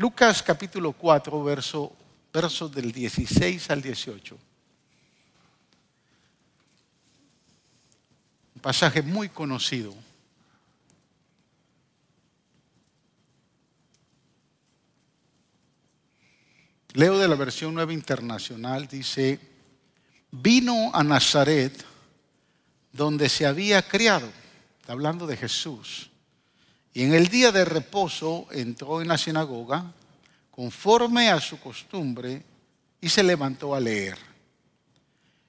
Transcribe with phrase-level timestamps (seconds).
[0.00, 1.94] Lucas capítulo 4, verso,
[2.32, 4.38] versos del 16 al 18.
[8.54, 9.94] Un pasaje muy conocido.
[16.94, 19.38] Leo de la versión nueva internacional, dice,
[20.30, 21.84] vino a Nazaret
[22.90, 24.32] donde se había criado,
[24.80, 26.09] está hablando de Jesús,
[26.92, 29.92] y en el día de reposo entró en la sinagoga
[30.50, 32.42] conforme a su costumbre
[33.00, 34.18] y se levantó a leer.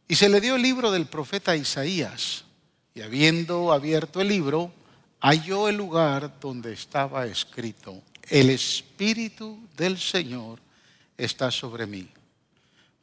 [0.08, 2.44] Y se le dio el libro del profeta Isaías,
[2.94, 4.72] y habiendo abierto el libro,
[5.22, 10.60] halló el lugar donde estaba escrito, el Espíritu del Señor
[11.18, 12.08] está sobre mí,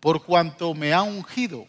[0.00, 1.66] por cuanto me ha ungido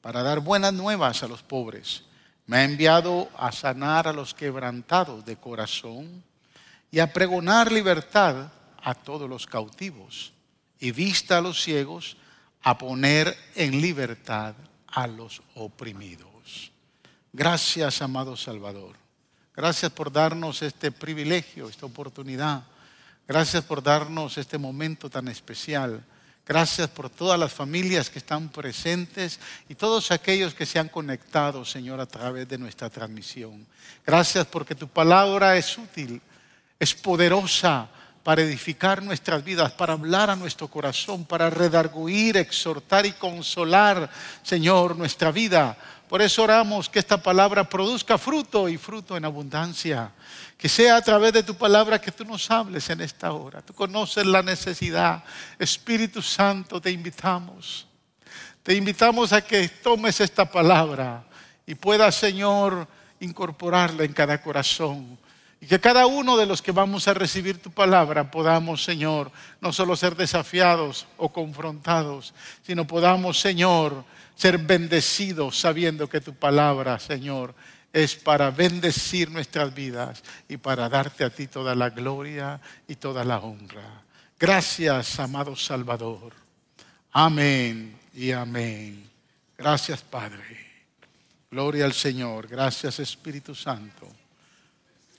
[0.00, 2.02] para dar buenas nuevas a los pobres.
[2.46, 6.22] Me ha enviado a sanar a los quebrantados de corazón
[6.90, 10.32] y a pregonar libertad a todos los cautivos
[10.78, 12.16] y vista a los ciegos,
[12.62, 14.54] a poner en libertad
[14.86, 16.72] a los oprimidos.
[17.32, 18.96] Gracias, amado Salvador.
[19.54, 22.64] Gracias por darnos este privilegio, esta oportunidad
[23.28, 26.04] Gracias por darnos este momento tan especial.
[26.46, 31.64] Gracias por todas las familias que están presentes y todos aquellos que se han conectado,
[31.64, 33.66] Señor, a través de nuestra transmisión.
[34.06, 36.22] Gracias porque tu palabra es útil,
[36.78, 37.88] es poderosa
[38.22, 44.08] para edificar nuestras vidas, para hablar a nuestro corazón, para redarguir, exhortar y consolar,
[44.44, 45.76] Señor, nuestra vida.
[46.08, 50.12] Por eso oramos que esta palabra produzca fruto y fruto en abundancia.
[50.56, 53.60] Que sea a través de tu palabra que tú nos hables en esta hora.
[53.60, 55.24] Tú conoces la necesidad.
[55.58, 57.86] Espíritu Santo, te invitamos.
[58.62, 61.24] Te invitamos a que tomes esta palabra
[61.66, 62.86] y puedas, Señor,
[63.20, 65.18] incorporarla en cada corazón.
[65.60, 69.72] Y que cada uno de los que vamos a recibir tu palabra podamos, Señor, no
[69.72, 74.04] solo ser desafiados o confrontados, sino podamos, Señor,
[74.36, 77.54] ser bendecidos sabiendo que tu palabra, Señor,
[77.92, 83.24] es para bendecir nuestras vidas y para darte a ti toda la gloria y toda
[83.24, 84.02] la honra.
[84.38, 86.34] Gracias, amado Salvador.
[87.12, 89.08] Amén y amén.
[89.56, 90.66] Gracias, Padre.
[91.50, 92.46] Gloria al Señor.
[92.46, 94.06] Gracias, Espíritu Santo.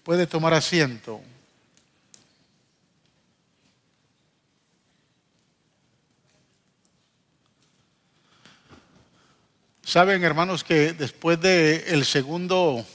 [0.04, 1.20] Puede tomar asiento.
[9.88, 12.86] Saben, hermanos, que después del segundo,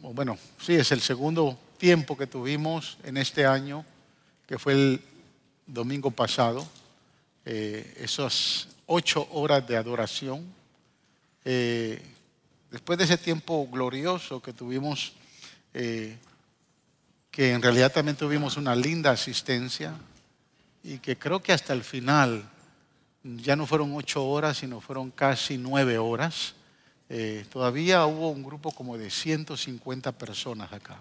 [0.00, 3.84] bueno, sí, es el segundo tiempo que tuvimos en este año,
[4.46, 5.00] que fue el
[5.66, 6.64] domingo pasado,
[7.44, 10.46] eh, esas ocho horas de adoración.
[11.44, 12.00] Eh,
[12.70, 15.14] después de ese tiempo glorioso que tuvimos,
[15.74, 16.16] eh,
[17.32, 19.94] que en realidad también tuvimos una linda asistencia
[20.84, 22.48] y que creo que hasta el final
[23.36, 26.54] ya no fueron ocho horas, sino fueron casi nueve horas.
[27.08, 30.98] Eh, todavía hubo un grupo como de 150 personas acá.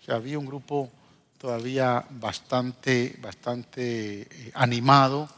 [0.00, 0.90] O sea, había un grupo
[1.38, 5.28] todavía bastante, bastante eh, animado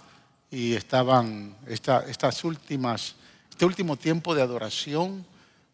[0.51, 3.15] y estaban estas últimas,
[3.51, 5.25] este último tiempo de adoración,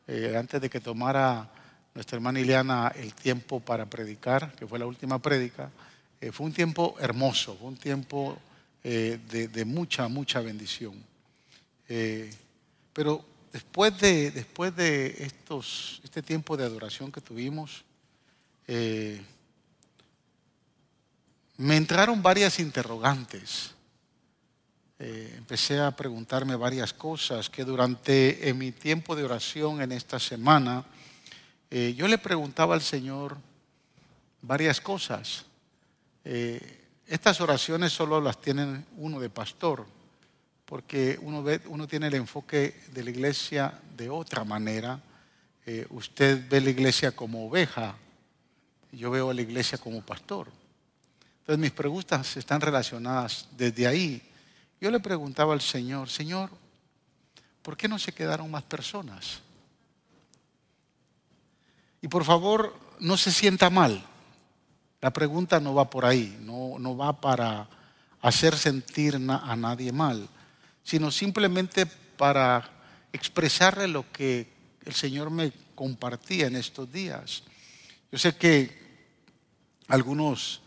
[0.06, 1.48] eh, antes de que tomara
[1.94, 5.70] nuestra hermana Ileana el tiempo para predicar, que fue la última prédica,
[6.32, 8.38] fue un tiempo hermoso, fue un tiempo
[8.88, 9.18] eh,
[9.52, 10.94] de, mucha, mucha bendición.
[11.88, 12.32] Eh,
[12.92, 17.82] pero después de, después de estos, este tiempo de adoración que tuvimos,
[18.68, 19.20] eh,
[21.56, 23.74] me entraron varias interrogantes.
[25.00, 30.84] empecé a preguntarme varias cosas que durante mi tiempo de oración en esta semana,
[31.70, 33.36] yo le preguntaba al Señor
[34.42, 35.44] varias cosas.
[37.06, 39.86] Estas oraciones solo las tiene uno de pastor,
[40.64, 45.00] porque uno, ve, uno tiene el enfoque de la iglesia de otra manera.
[45.64, 47.94] Eh, usted ve la iglesia como oveja,
[48.90, 50.48] yo veo a la iglesia como pastor.
[51.40, 54.20] Entonces mis preguntas están relacionadas desde ahí.
[54.80, 56.50] Yo le preguntaba al Señor, Señor,
[57.62, 59.42] ¿por qué no se quedaron más personas?
[62.02, 64.04] Y por favor, no se sienta mal.
[65.00, 67.68] La pregunta no va por ahí, no, no va para
[68.22, 70.28] hacer sentir a nadie mal,
[70.82, 72.68] sino simplemente para
[73.12, 74.48] expresarle lo que
[74.84, 77.42] el Señor me compartía en estos días.
[78.10, 78.86] Yo sé que
[79.88, 80.62] algunos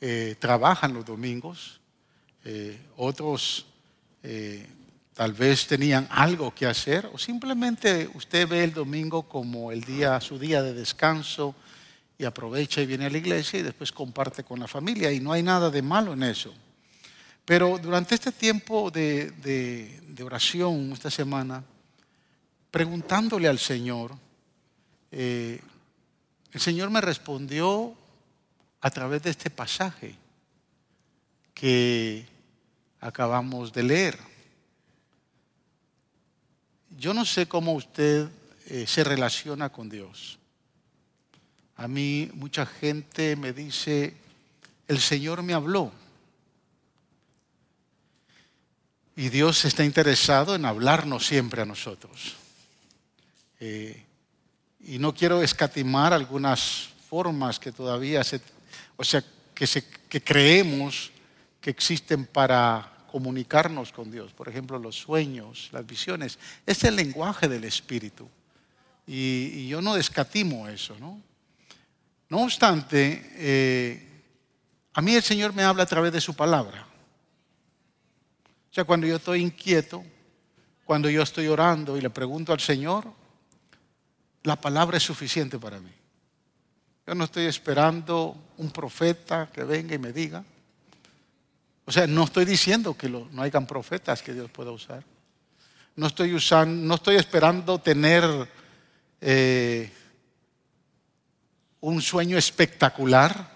[0.00, 1.80] eh, trabajan los domingos,
[2.44, 3.66] eh, otros
[4.22, 4.66] eh,
[5.14, 10.20] tal vez tenían algo que hacer, o simplemente usted ve el domingo como el día,
[10.20, 11.54] su día de descanso,
[12.22, 15.32] y aprovecha y viene a la iglesia y después comparte con la familia y no
[15.32, 16.54] hay nada de malo en eso.
[17.44, 21.64] Pero durante este tiempo de, oración, esta semana,
[22.70, 24.12] preguntándole al Señor,
[25.10, 25.60] eh,
[26.52, 27.92] el Señor me respondió
[28.80, 30.14] a través de este pasaje
[31.52, 32.24] que
[33.00, 34.18] acabamos de leer.
[36.96, 38.28] Yo no sé cómo usted
[38.66, 40.38] eh, se relaciona con Dios.
[41.82, 44.14] A mí mucha gente me dice,
[44.86, 45.90] el Señor me habló.
[49.16, 52.36] Y Dios está interesado en hablarnos siempre a nosotros.
[53.58, 54.00] Eh,
[54.84, 58.40] y no quiero escatimar algunas formas que todavía se,
[58.94, 61.10] o sea, que, se, que creemos
[61.60, 64.32] que existen para comunicarnos con Dios.
[64.32, 66.38] Por ejemplo, los sueños, las visiones.
[66.64, 68.28] Es el lenguaje del Espíritu.
[69.04, 71.20] Y, y yo no descatimo eso, ¿no?
[72.32, 74.08] No obstante, eh,
[74.94, 76.86] a mí el Señor me habla a través de su palabra.
[78.70, 80.02] O sea, cuando yo estoy inquieto,
[80.86, 83.04] cuando yo estoy orando y le pregunto al Señor,
[84.44, 85.90] la palabra es suficiente para mí.
[87.06, 90.42] Yo no estoy esperando un profeta que venga y me diga.
[91.84, 95.04] O sea, no estoy diciendo que no hayan profetas que Dios pueda usar.
[95.96, 98.24] No estoy usando, no estoy esperando tener
[99.20, 99.92] eh,
[101.82, 103.50] un sueño espectacular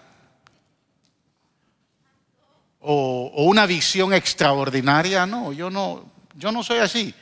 [2.81, 5.25] o, una visión extraordinaria.
[5.25, 7.13] No, yo no, yo no soy así.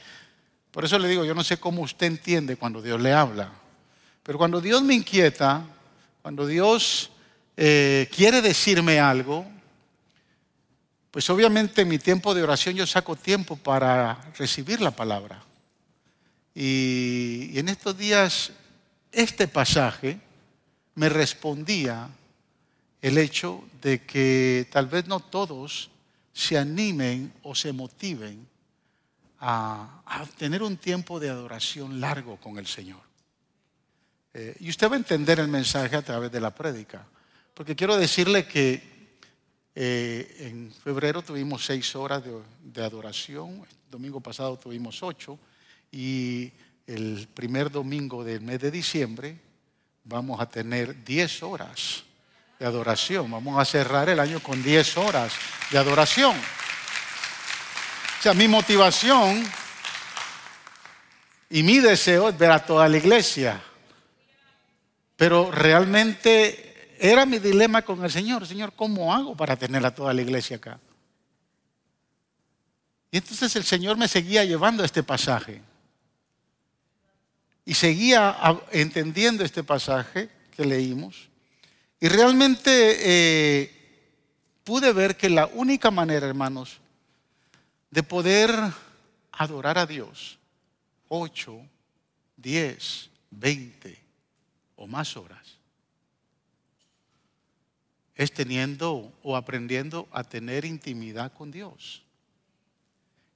[0.72, 3.52] Por eso le digo, yo no sé cómo usted entiende cuando Dios le habla.
[4.24, 5.64] Pero cuando Dios me inquieta,
[6.24, 7.12] cuando Dios
[7.56, 9.46] eh, quiere decirme algo,
[11.12, 15.42] pues obviamente en mi tiempo de oración yo saco tiempo para recibir la palabra.
[16.56, 18.52] y en estos días,
[19.12, 20.25] este pasaje
[20.96, 22.10] me respondía
[23.02, 25.92] el hecho de que tal vez no todos
[26.34, 28.48] se animen o se motiven
[29.40, 30.02] a,
[30.38, 33.02] tener un tiempo de adoración largo con el Señor.
[34.34, 37.06] Eh, y usted va a entender el mensaje a través de la prédica,
[37.54, 38.96] porque quiero decirle que
[39.76, 45.38] eh, en febrero tuvimos seis horas de, de adoración, el domingo pasado tuvimos ocho,
[45.92, 46.52] y
[46.88, 49.38] el primer domingo del mes de diciembre
[50.06, 52.04] vamos a tener 10 horas
[52.60, 53.30] de adoración.
[53.30, 55.34] Vamos a cerrar el año con 10 horas
[55.72, 56.36] de adoración.
[58.20, 59.44] O sea, mi motivación
[61.50, 63.62] y mi deseo es ver a toda la iglesia.
[65.16, 68.48] Pero realmente era mi dilema con el Señor.
[68.48, 70.80] Señor, ¿cómo hago para tener a toda la iglesia acá?
[73.12, 75.62] Y entonces el Señor me seguía llevando a este pasaje.
[77.66, 78.38] Y seguía
[78.72, 81.30] entendiendo este pasaje que leímos.
[82.00, 83.72] Y realmente eh,
[84.64, 86.80] pude ver que la única manera, hermanos,
[87.90, 88.52] de poder
[89.32, 90.38] adorar a Dios,
[91.08, 91.60] 8,
[92.38, 93.98] 10, 20
[94.76, 95.58] o más horas,
[98.16, 102.05] es teniendo o aprendiendo a tener intimidad con Dios.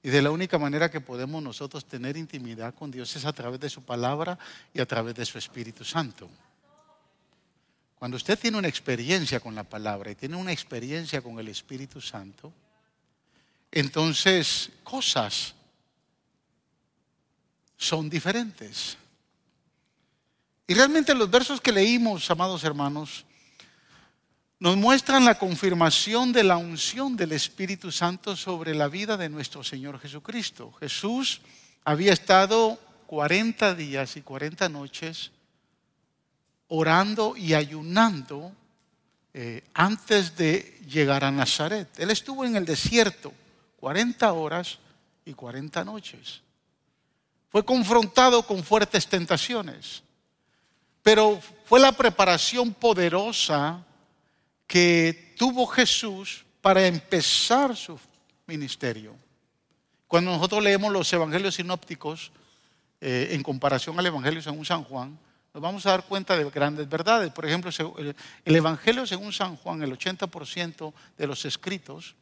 [0.02, 3.60] Y de la única manera que podemos nosotros tener intimidad con Dios es a través
[3.60, 4.40] de su palabra
[4.74, 6.30] y a través de su Espíritu Santo.
[7.98, 12.00] Cuando usted tiene una experiencia con la palabra y tiene una experiencia con el Espíritu
[12.00, 12.54] Santo,
[13.72, 15.54] entonces cosas
[17.76, 18.98] son diferentes.
[20.66, 23.26] Y realmente los versos que leímos, amados hermanos,
[24.60, 29.64] nos muestran la confirmación de la unción del Espíritu Santo sobre la vida de nuestro
[29.64, 30.74] Señor Jesucristo.
[30.74, 31.40] Jesús
[31.86, 35.32] había estado 40 días y 40 noches
[36.68, 38.52] orando y ayunando
[39.34, 41.88] eh, antes de llegar a Nazaret.
[41.98, 43.32] Él estuvo en el desierto
[43.80, 44.78] 40 horas
[45.24, 46.42] y 40 noches.
[47.50, 50.04] Fue confrontado con fuertes tentaciones,
[51.02, 53.86] pero fue la preparación poderosa
[54.70, 58.00] que tuvo Jesús para empezar su
[58.46, 59.16] ministerio.
[60.08, 62.32] Cuando nosotros leemos los evangelios sinópticos
[63.02, 65.18] eh, en comparación al evangelio según San Juan,
[65.56, 67.32] nos vamos a dar cuenta de grandes verdades.
[67.32, 67.72] Por ejemplo,
[68.46, 72.14] el evangelio según San Juan, el 80% de los escritos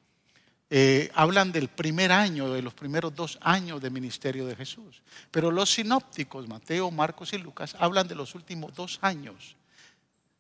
[0.70, 5.02] eh, hablan del primer año, de los primeros dos años de ministerio de Jesús.
[5.32, 9.57] Pero los sinópticos, Mateo, Marcos y Lucas, hablan de los últimos dos años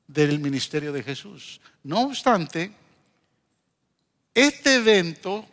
[0.07, 1.59] del ministerio de Jesús.
[1.83, 2.71] No obstante,
[4.33, 5.45] este evento,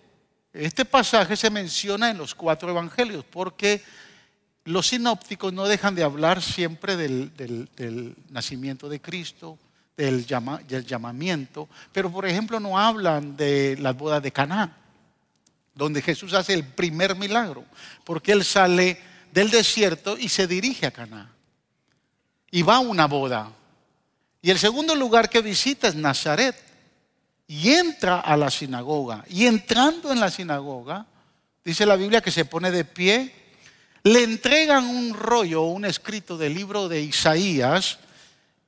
[0.52, 3.82] este pasaje se menciona en los cuatro evangelios porque
[4.64, 9.58] los sinópticos no dejan de hablar siempre del, nacimiento de Cristo,
[9.96, 14.76] del, del llamamiento, pero por ejemplo no hablan de las bodas de Caná,
[15.74, 17.64] donde Jesús hace el primer milagro,
[18.04, 18.98] porque él sale
[19.32, 21.30] del desierto y se dirige a Caná.
[22.50, 23.50] Y va a una boda.
[24.44, 26.54] Y el segundo lugar que visita es Nazaret.
[27.48, 29.24] Y entra a la sinagoga.
[29.30, 31.06] Y entrando en la sinagoga,
[31.64, 33.32] dice la Biblia que se pone de pie,
[34.02, 37.98] le entregan un rollo, un escrito del libro de Isaías,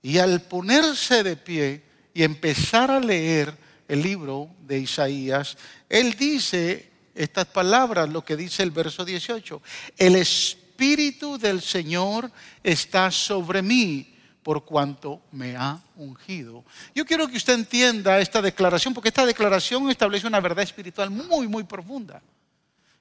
[0.00, 1.82] y al ponerse de pie
[2.14, 3.54] y empezar a leer
[3.86, 5.58] el libro de Isaías,
[5.90, 9.60] él dice estas palabras, lo que dice el verso 18.
[9.98, 12.30] El Espíritu del Señor
[12.64, 14.15] está sobre mí
[14.46, 16.64] por cuanto me ha ungido.
[16.94, 21.48] Yo quiero que usted entienda esta declaración, porque esta declaración establece una verdad espiritual muy,
[21.48, 22.22] muy profunda,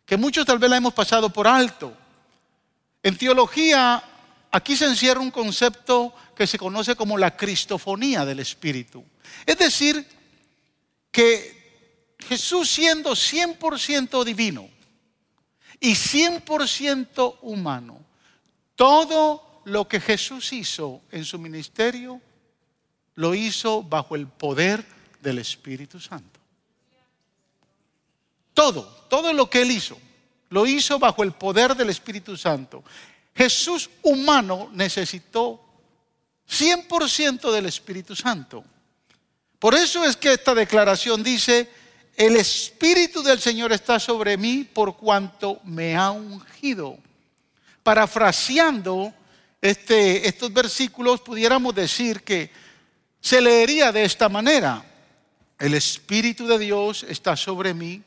[0.07, 1.95] que muchos tal vez la hemos pasado por alto.
[3.03, 4.03] En teología,
[4.49, 9.05] aquí se encierra un concepto que se conoce como la cristofonía del Espíritu.
[9.45, 10.03] Es decir,
[11.11, 14.67] que Jesús siendo 100% divino
[15.79, 17.99] y 100% humano,
[18.75, 22.21] todo lo que Jesús hizo en su ministerio
[23.15, 24.85] lo hizo bajo el poder
[25.21, 26.39] del Espíritu Santo.
[28.53, 29.97] Todo, todo lo que él hizo,
[30.49, 32.83] lo hizo bajo el poder del Espíritu Santo.
[33.35, 35.61] Jesús humano necesitó
[36.49, 38.63] 100% del Espíritu Santo.
[39.59, 41.69] Por eso es que esta declaración dice,
[42.15, 46.97] el Espíritu del Señor está sobre mí por cuanto me ha ungido.
[47.83, 49.13] Parafraseando
[49.69, 52.51] este, estos versículos, pudiéramos decir que
[53.19, 54.83] se leería de esta manera.
[55.57, 58.03] El Espíritu de Dios está sobre mí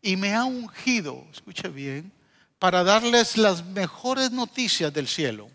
[0.00, 2.12] y me ha ungido, escuche bien,
[2.58, 5.48] para darles las mejores noticias del cielo,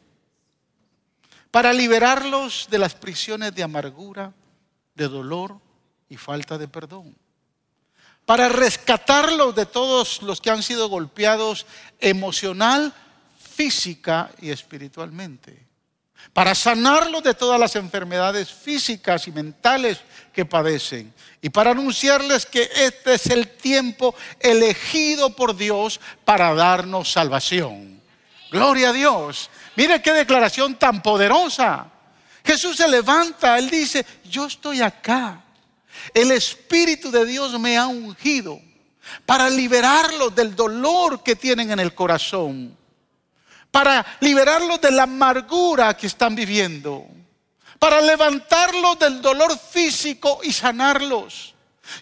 [1.51, 4.33] para liberarlos de las prisiones de amargura,
[4.95, 5.59] de dolor
[6.09, 7.15] y falta de perdón
[8.27, 11.65] para rescatarlos de todos los que han sido golpeados
[12.01, 12.93] emocional,
[13.57, 15.65] física y espiritualmente.
[16.31, 19.99] Para sanarlos de todas las enfermedades físicas y mentales
[20.31, 21.13] que padecen.
[21.41, 28.01] Y para anunciarles que este es el tiempo elegido por Dios para darnos salvación.
[28.51, 29.49] Gloria a Dios.
[29.75, 31.87] Mire qué declaración tan poderosa.
[32.45, 35.43] Jesús se levanta, él dice, yo estoy acá
[36.13, 38.59] el Espíritu de Dios me ha ungido
[39.25, 42.76] para liberarlos del dolor que tienen en el corazón,
[43.71, 47.05] para liberarlos de la amargura que están viviendo,
[47.79, 51.53] para levantarlos del dolor físico y sanarlos.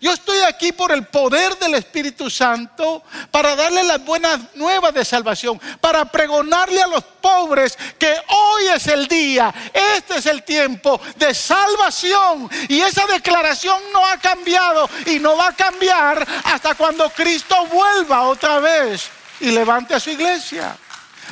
[0.01, 5.05] Yo estoy aquí por el poder del Espíritu Santo para darle las buenas nuevas de
[5.05, 10.99] salvación, para pregonarle a los pobres que hoy es el día, este es el tiempo
[11.17, 12.49] de salvación.
[12.67, 18.23] Y esa declaración no ha cambiado y no va a cambiar hasta cuando Cristo vuelva
[18.23, 20.75] otra vez y levante a su iglesia.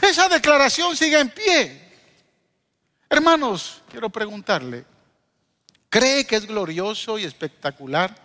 [0.09, 1.81] Esa declaración sigue en pie.
[3.09, 4.85] Hermanos, quiero preguntarle,
[5.89, 8.23] ¿cree que es glorioso y espectacular?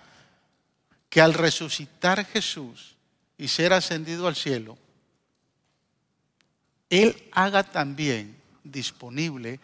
[1.08, 2.96] que al resucitar Jesús
[3.36, 4.76] y ser ascendido al cielo,
[6.90, 9.60] Él haga también disponible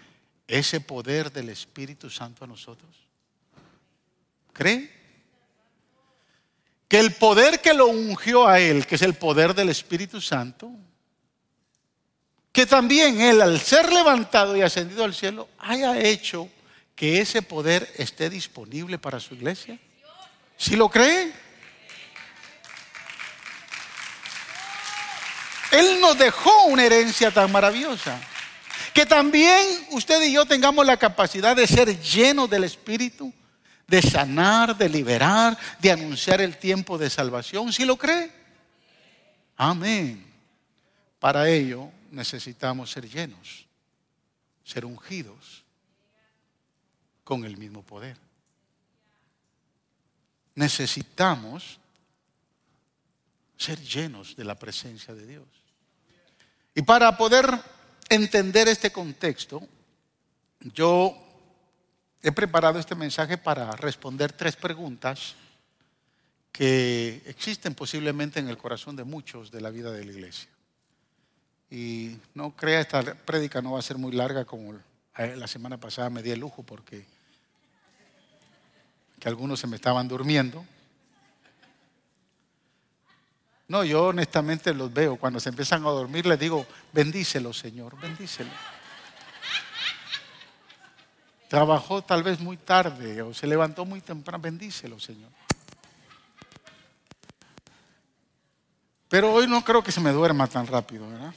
[0.46, 2.90] ese poder del Espíritu Santo a nosotros?
[4.52, 4.90] ¿Cree?
[6.88, 10.70] Que el poder que lo ungió a Él, que es el poder del Espíritu Santo,
[12.54, 16.48] que también Él al ser levantado y ascendido al cielo haya hecho
[16.94, 19.76] que ese poder esté disponible para su iglesia.
[20.56, 21.32] ¿Sí lo cree?
[25.72, 28.20] Él nos dejó una herencia tan maravillosa.
[28.92, 33.34] Que también usted y yo tengamos la capacidad de ser llenos del Espíritu,
[33.88, 37.72] de sanar, de liberar, de anunciar el tiempo de salvación.
[37.72, 38.30] ¿Sí lo cree?
[39.56, 40.24] Amén.
[41.18, 43.66] Para ello necesitamos ser llenos,
[44.64, 45.64] ser ungidos
[47.24, 48.16] con el mismo poder
[50.54, 51.78] necesitamos
[53.56, 55.46] ser llenos de la presencia de Dios.
[56.74, 57.46] Y para poder
[58.08, 59.62] entender este contexto,
[60.60, 61.16] yo
[62.22, 65.34] he preparado este mensaje para responder tres preguntas
[66.50, 70.48] que existen posiblemente en el corazón de muchos de la vida de la iglesia.
[71.74, 74.78] Y no crea, esta prédica no va a ser muy larga como
[75.16, 77.04] la semana pasada me di el lujo porque
[79.18, 80.64] que algunos se me estaban durmiendo.
[83.66, 85.16] No, yo honestamente los veo.
[85.16, 88.50] Cuando se empiezan a dormir les digo, bendícelo Señor, bendícelo.
[91.48, 94.40] trabajó tal vez muy tarde o se levantó muy temprano.
[94.40, 95.32] Bendícelo, Señor.
[99.08, 101.34] Pero hoy no creo que se me duerma tan rápido, ¿verdad?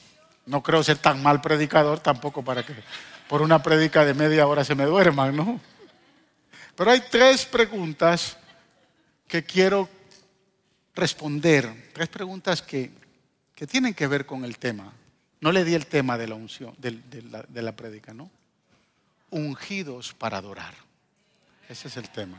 [0.48, 2.74] No creo ser tan mal predicador tampoco para que
[3.28, 5.60] por una predica de media hora se me duerman, ¿no?
[6.74, 8.38] Pero hay tres preguntas
[9.26, 9.90] que quiero
[10.94, 12.90] responder, tres preguntas que,
[13.68, 14.92] tienen que ver con el tema.
[15.40, 16.98] No le di el tema de la unción, de,
[17.30, 18.30] la, de la predica, ¿no?
[19.30, 20.74] Ungidos para adorar.
[21.68, 22.38] Ese es el tema.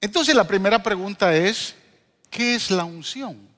[0.00, 1.76] Entonces la primera pregunta es,
[2.28, 3.51] ¿qué es la unción?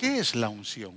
[0.00, 0.94] ¿Qué es la unción?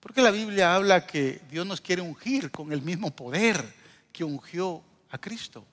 [0.00, 3.62] Porque la Biblia habla que Dios nos quiere ungir con el mismo poder
[4.10, 5.66] que ungió a Cristo.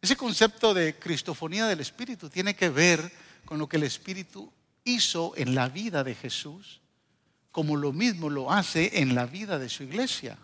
[0.00, 3.12] Ese concepto de cristofonía del Espíritu tiene que ver
[3.44, 4.50] con lo que el Espíritu
[4.82, 6.80] hizo en la vida de Jesús,
[7.52, 10.38] como lo mismo lo hace en la vida de su iglesia.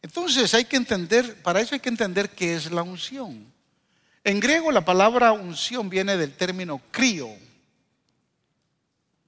[0.00, 3.52] Entonces hay que entender, para eso hay que entender qué es la unción.
[4.24, 7.28] En griego la palabra unción viene del término crío,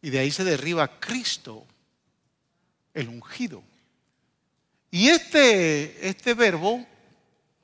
[0.02, 1.66] y de ahí se derriba Cristo,
[2.94, 3.62] el ungido.
[4.90, 6.86] Y este, este verbo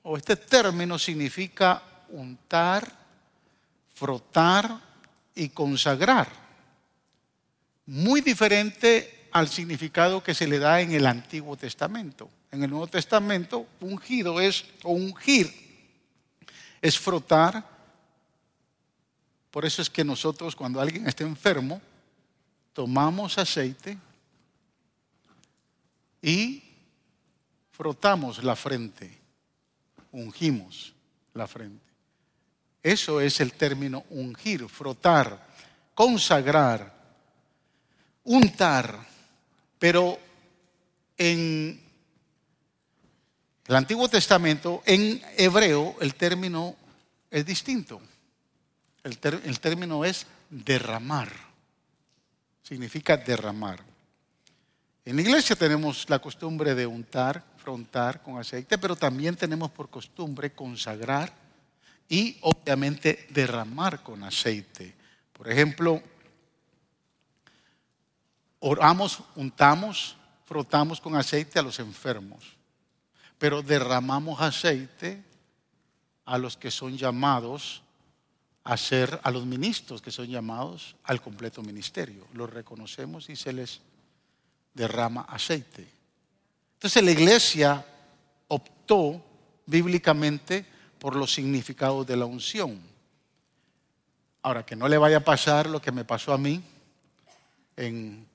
[0.03, 2.91] o este término significa untar,
[3.95, 4.81] frotar
[5.35, 6.29] y consagrar.
[7.87, 12.29] Muy diferente al significado que se le da en el Antiguo Testamento.
[12.51, 15.51] En el Nuevo Testamento, ungido es o ungir,
[16.83, 17.65] es frotar.
[19.51, 21.81] Por eso es que nosotros cuando alguien está enfermo,
[22.73, 23.99] tomamos aceite
[26.21, 26.63] y
[27.71, 29.19] frotamos la frente,
[30.13, 30.93] ungimos
[31.35, 31.85] la frente.
[32.83, 35.47] Eso es el término ungir, frotar,
[35.95, 36.93] consagrar,
[38.25, 39.07] untar.
[39.79, 40.19] Pero
[41.17, 41.81] en
[43.67, 46.77] el Antiguo Testamento, en hebreo, el término
[47.31, 48.01] es distinto.
[49.05, 49.19] El,
[49.61, 51.52] término es derramar
[52.63, 53.83] significa derramar.
[55.05, 59.91] En la iglesia tenemos la costumbre de untar, frontar con aceite, pero también tenemos por
[59.91, 61.33] costumbre consagrar
[62.09, 64.95] y obviamente derramar con aceite.
[65.33, 66.01] Por ejemplo,
[68.61, 72.45] oramos, untamos, frotamos con aceite a los enfermos,
[73.39, 75.25] pero derramamos aceite
[76.25, 77.82] a los que son llamados
[78.65, 82.27] hacer a los ministros que son llamados al completo ministerio.
[82.35, 83.81] Los reconocemos y se les
[84.75, 85.87] derrama aceite.
[86.75, 87.85] Entonces la iglesia
[88.49, 89.23] optó
[89.67, 90.65] bíblicamente
[90.99, 92.81] por los significados de la unción.
[94.43, 96.63] Ahora, que no le vaya a pasar lo que me pasó a mí
[97.77, 98.27] en,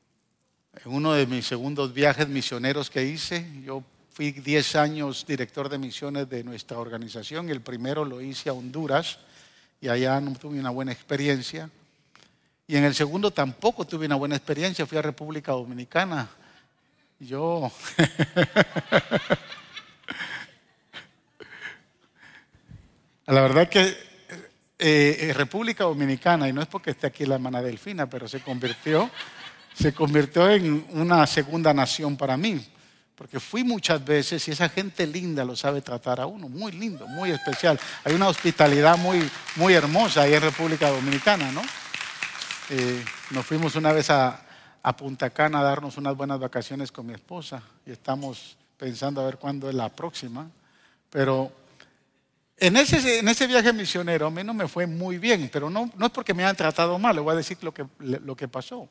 [0.85, 3.45] en uno de mis segundos viajes misioneros que hice.
[3.63, 8.53] Yo fui 10 años director de misiones de nuestra organización el primero lo hice a
[8.53, 9.19] Honduras
[9.79, 11.69] y allá no tuve una buena experiencia.
[12.67, 16.29] Y en el segundo tampoco tuve una buena experiencia, fui a República Dominicana.
[17.19, 17.71] Yo...
[23.27, 23.81] La verdad que
[24.79, 28.39] eh, eh, República Dominicana, y no es porque esté aquí la hermana Delfina, pero se
[28.39, 29.11] convirtió,
[29.73, 32.65] se convirtió en una segunda nación para mí.
[33.17, 37.07] Porque fui muchas veces y esa gente linda lo sabe tratar a uno, muy lindo,
[37.07, 37.79] muy especial.
[38.03, 41.63] Hay una hospitalidad muy, muy hermosa ahí en República Dominicana, ¿no?
[42.69, 44.43] Eh, nos fuimos una vez a,
[44.95, 49.37] Punta Cana a darnos unas buenas vacaciones con mi esposa y estamos pensando a ver
[49.37, 50.49] cuándo es la próxima.
[51.09, 51.51] Pero
[52.55, 56.33] en ese, viaje misionero a mí no me fue muy bien, pero no, es porque
[56.33, 58.87] me hayan tratado mal, le voy a decir lo que pasó.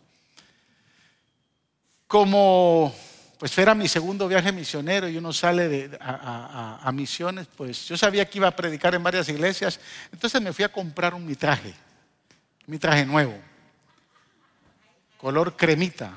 [2.06, 2.92] Como
[3.38, 8.38] pues era mi segundo viaje misionero y uno sale a, misiones, pues yo sabía que
[8.38, 9.78] iba a predicar en varias iglesias,
[10.10, 11.74] entonces me fui a comprar un mi traje,
[12.66, 13.38] mi traje nuevo,
[15.18, 16.16] color cremita.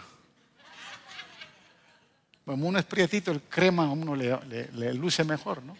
[2.45, 5.77] Como uno es prietito, el crema a uno le, luce mejor, ¿no?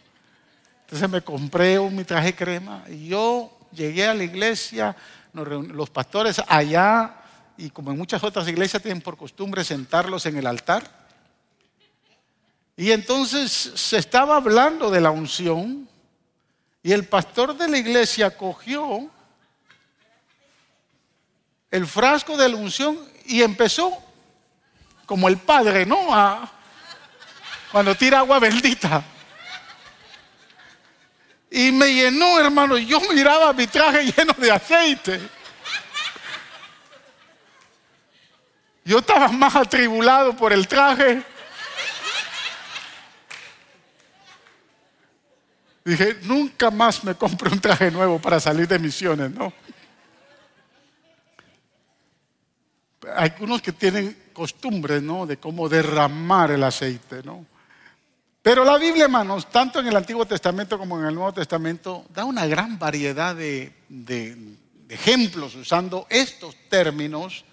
[0.82, 4.95] Entonces me compré un mi traje crema y yo llegué a la iglesia,
[5.34, 7.15] los pastores allá
[7.58, 10.98] y como en muchas otras iglesias tienen por costumbre sentarlos en el altar.
[12.79, 15.85] Y entonces se estaba hablando de la unción
[16.81, 19.11] y el pastor de la iglesia cogió
[21.69, 23.91] el frasco de la unción y empezó
[25.05, 26.07] como el padre, ¿no?
[27.69, 29.03] cuando tira agua bendita.
[31.51, 32.77] Y me llenó, hermano.
[32.77, 35.19] Yo miraba mi traje lleno de aceite.
[38.85, 41.25] Yo estaba más atribulado por el traje
[45.83, 49.53] Dije, nunca más me compro un traje nuevo para salir de misiones, ¿no?
[53.15, 55.25] Hay unos que tienen costumbre, ¿no?
[55.25, 57.45] De cómo derramar el aceite, ¿no?
[58.41, 62.25] Pero la Biblia, hermanos, tanto en el Antiguo Testamento como en el Nuevo Testamento, da
[62.25, 64.37] una gran variedad de, de
[64.89, 67.45] ejemplos usando estos términos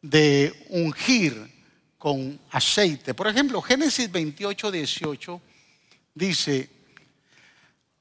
[0.00, 1.50] de ungir
[1.98, 3.14] con aceite.
[3.14, 5.40] Por ejemplo, Génesis 28, 18
[6.14, 6.68] dice,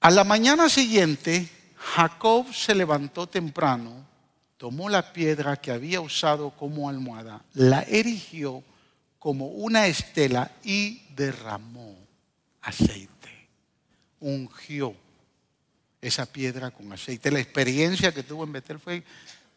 [0.01, 4.05] a la mañana siguiente, Jacob se levantó temprano,
[4.57, 8.63] tomó la piedra que había usado como almohada, la erigió
[9.19, 11.95] como una estela y derramó
[12.61, 13.47] aceite.
[14.19, 14.95] Ungió
[16.01, 17.29] esa piedra con aceite.
[17.29, 19.03] La experiencia que tuvo en Betel fue,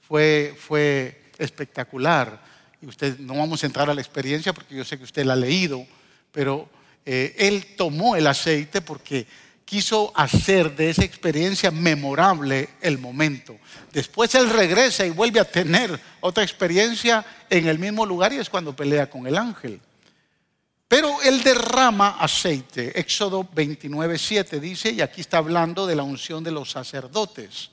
[0.07, 2.43] fue, fue espectacular.
[2.83, 5.33] Y usted no vamos a entrar a la experiencia porque yo sé que usted la
[5.33, 5.87] ha leído,
[6.31, 6.69] pero
[7.07, 9.27] eh, él tomó el aceite porque
[9.65, 13.59] quiso hacer de esa experiencia memorable el momento.
[13.93, 18.51] Después él regresa y vuelve a tener otra experiencia en el mismo lugar y es
[18.51, 19.81] cuando pelea con el ángel.
[20.87, 22.99] Pero él derrama aceite.
[22.99, 27.71] Éxodo 29, 7 dice, y aquí está hablando de la unción de los sacerdotes.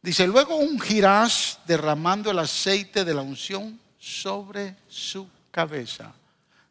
[0.00, 6.12] Dice, luego ungirás derramando el aceite de la unción sobre su cabeza.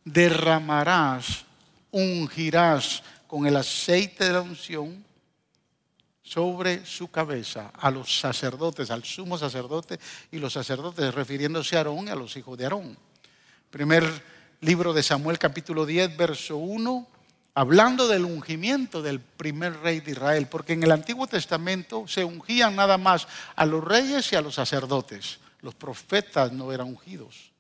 [0.04, 1.46] Derramarás,
[1.92, 5.06] ungirás con el aceite de la unción
[6.24, 10.00] sobre su cabeza a los sacerdotes, al sumo sacerdote
[10.32, 12.98] y los sacerdotes, refiriéndose a Aarón y a los hijos de Aarón.
[13.70, 14.04] Primer
[14.62, 17.08] libro de Samuel capítulo 10, verso 1
[17.58, 22.76] hablando del ungimiento del primer rey de Israel, porque en el Antiguo Testamento se ungían
[22.76, 25.40] nada más a los reyes y a los sacerdotes.
[25.62, 27.52] Los profetas no eran ungidos,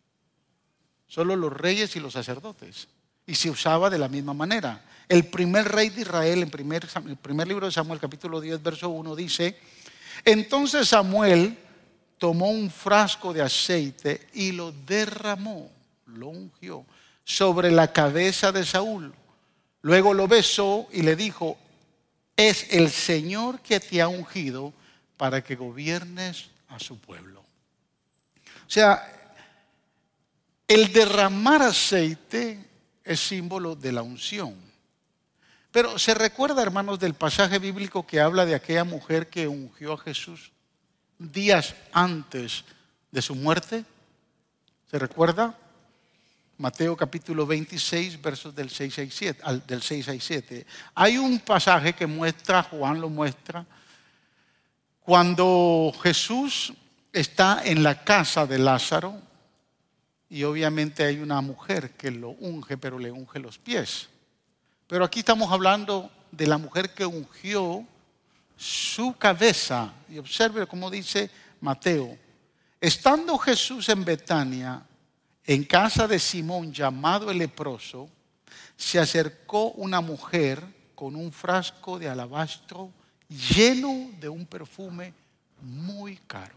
[1.08, 2.88] solo los reyes y los sacerdotes.
[3.25, 4.86] Y se usaba de la misma manera.
[5.09, 9.15] El primer rey de Israel, en el primer libro de Samuel, capítulo 10, verso 1,
[9.15, 9.57] dice,
[10.25, 11.57] entonces Samuel
[12.17, 15.71] tomó un frasco de aceite y lo derramó,
[16.07, 16.85] lo ungió,
[17.23, 19.13] sobre la cabeza de Saúl
[19.87, 21.57] Luego lo besó y le dijo,
[22.35, 24.73] es el Señor que te ha ungido
[25.15, 27.39] para que gobiernes a su pueblo.
[27.39, 29.33] O sea,
[30.67, 32.59] el derramar aceite
[33.01, 34.55] es símbolo de la unción.
[35.77, 39.97] Pero se recuerda, hermanos, del pasaje bíblico que habla de aquella mujer que ungió a
[39.99, 40.51] Jesús
[41.19, 42.63] días antes
[43.11, 43.85] de su muerte.
[44.89, 45.55] ¿Se recuerda?
[46.57, 50.65] Mateo capítulo 26, versos del 6 al 7, del 6 al 7.
[50.95, 53.63] Hay un pasaje que muestra, Juan lo muestra,
[55.01, 56.73] cuando Jesús
[57.13, 59.21] está en la casa de Lázaro
[60.27, 64.09] y obviamente hay una mujer que lo unge, pero le unge los pies.
[64.88, 67.86] Pero aquí estamos hablando de la mujer que ungió
[68.56, 69.93] su cabeza.
[70.10, 72.17] Y observe cómo dice Mateo.
[72.80, 74.86] Estando Jesús en Betania,
[75.45, 78.10] en casa de Simón llamado el leproso,
[78.76, 80.63] se acercó una mujer
[80.95, 82.91] con un frasco de alabastro
[83.28, 85.13] lleno de un perfume
[85.62, 86.56] muy caro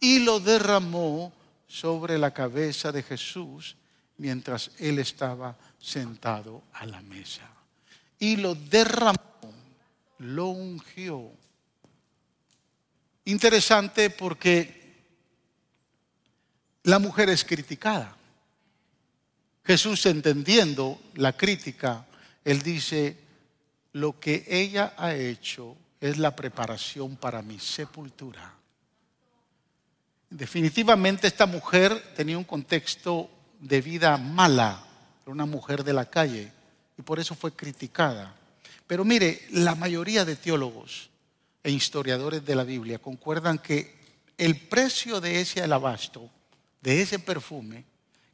[0.00, 1.32] y lo derramó
[1.68, 3.76] sobre la cabeza de Jesús
[4.18, 7.48] mientras él estaba sentado a la mesa.
[8.18, 9.18] Y lo derramó,
[10.18, 11.30] lo ungió.
[13.24, 14.82] Interesante porque
[16.84, 18.16] la mujer es criticada.
[19.64, 22.04] Jesús entendiendo la crítica,
[22.44, 23.16] él dice,
[23.92, 28.54] lo que ella ha hecho es la preparación para mi sepultura.
[30.28, 33.30] Definitivamente esta mujer tenía un contexto
[33.62, 34.84] de vida mala,
[35.24, 36.52] una mujer de la calle
[36.98, 38.34] y por eso fue criticada.
[38.86, 41.08] Pero mire, la mayoría de teólogos
[41.62, 43.96] e historiadores de la Biblia concuerdan que
[44.36, 46.28] el precio de ese alabastro
[46.82, 47.84] de ese perfume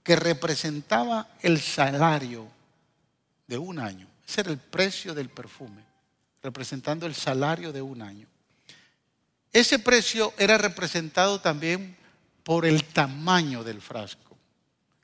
[0.03, 2.49] que representaba el salario
[3.47, 4.09] de un año.
[4.27, 5.85] Ese era el precio del perfume,
[6.43, 8.27] representando el salario de un año.
[9.53, 11.97] Ese precio era representado también
[12.43, 14.28] por el tamaño del frasco,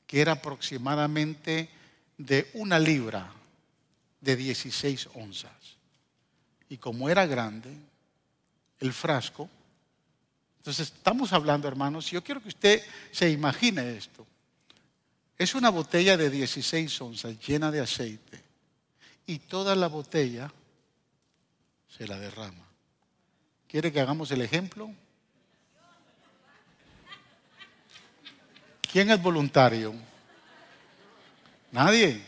[0.05, 1.69] que era aproximadamente
[2.17, 3.31] de una libra
[4.21, 5.51] de 16 onzas.
[6.69, 7.71] Y como era grande,
[8.79, 9.49] el frasco
[10.65, 14.25] entonces, estamos hablando, hermanos, yo quiero que usted se imagine esto.
[15.37, 18.41] Es una botella de 16 onzas llena de aceite
[19.27, 20.51] y toda la botella
[21.87, 22.65] se la derrama.
[23.67, 24.89] ¿Quiere que hagamos el ejemplo?
[28.95, 29.93] ¿Quién es voluntario?
[31.69, 32.23] Nadie.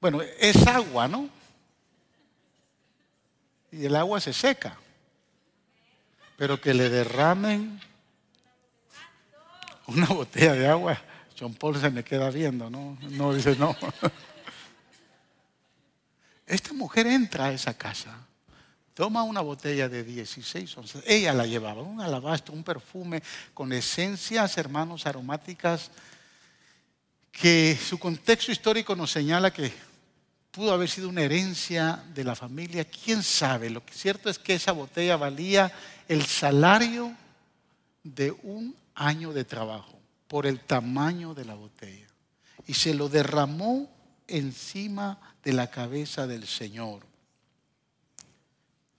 [0.00, 1.30] Bueno, es agua, ¿no?
[3.70, 4.76] Y el agua se seca.
[6.36, 7.80] Pero que le derramen
[9.86, 11.00] una botella de agua,
[11.38, 12.98] John Paul se me queda viendo, ¿no?
[13.10, 13.76] No dice no.
[16.48, 18.25] Esta mujer entra a esa casa,
[18.96, 21.02] toma una botella de 16 onzas.
[21.06, 25.90] Ella la llevaba, un alabastro, un perfume con esencias, hermanos, aromáticas,
[27.30, 29.70] que su contexto histórico nos señala que
[30.50, 32.86] pudo haber sido una herencia de la familia.
[32.86, 33.68] ¿Quién sabe?
[33.68, 35.70] Lo que cierto es que esa botella valía
[36.08, 37.14] el salario
[38.02, 42.06] de un año de trabajo por el tamaño de la botella.
[42.66, 43.90] Y se lo derramó
[44.26, 47.15] encima de la cabeza del Señor.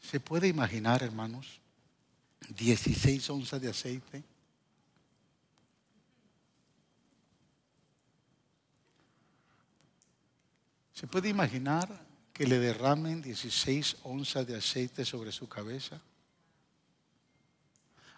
[0.10, 1.60] ¿Se puede imaginar, hermanos?
[2.56, 4.24] 16 onzas de aceite.
[10.94, 11.90] ¿Se puede imaginar
[12.32, 16.00] que le derramen 16 onzas de aceite sobre su cabeza?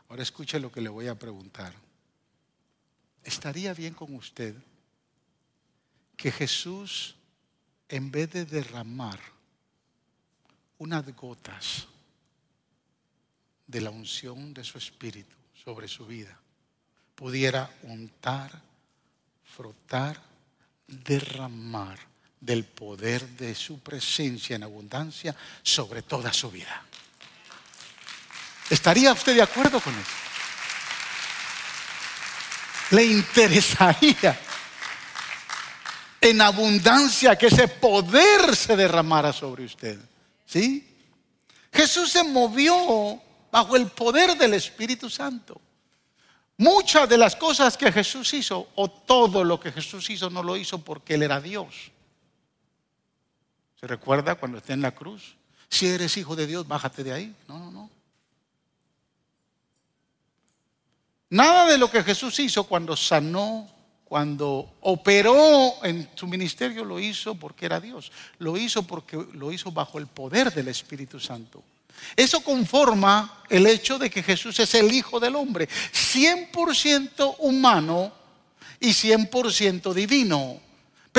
[0.09, 1.73] Ahora escuche lo que le voy a preguntar.
[3.23, 4.53] ¿Estaría bien con usted
[6.15, 7.15] que Jesús,
[7.87, 9.38] en vez de derramar
[10.79, 11.87] unas gotas
[13.67, 16.37] de la unción de su espíritu sobre su vida,
[17.15, 18.51] pudiera untar,
[19.55, 20.19] frotar,
[20.87, 21.99] derramar
[22.39, 26.83] del poder de su presencia en abundancia sobre toda su vida.
[28.69, 30.11] ¿Estaría usted de acuerdo con eso?
[32.91, 34.39] ¿Le interesaría
[36.21, 39.99] en abundancia que ese poder se derramara sobre usted?
[40.49, 40.83] ¿Sí?
[41.71, 45.61] Jesús se movió bajo el poder del Espíritu Santo.
[46.57, 50.57] Muchas de las cosas que Jesús hizo, o todo lo que Jesús hizo, no lo
[50.57, 51.91] hizo porque Él era Dios.
[53.79, 55.35] ¿Se recuerda cuando está en la cruz?
[55.69, 57.35] Si eres hijo de Dios, bájate de ahí.
[57.47, 57.89] No, no, no.
[61.29, 63.69] Nada de lo que Jesús hizo cuando sanó,
[64.09, 68.11] cuando operó en su ministerio, lo hizo porque era Dios.
[68.39, 71.63] Lo hizo porque lo hizo bajo el poder del Espíritu Santo.
[72.15, 78.11] Eso conforma el hecho de que Jesús es el Hijo del Hombre, 100% humano
[78.79, 80.59] y 100% divino.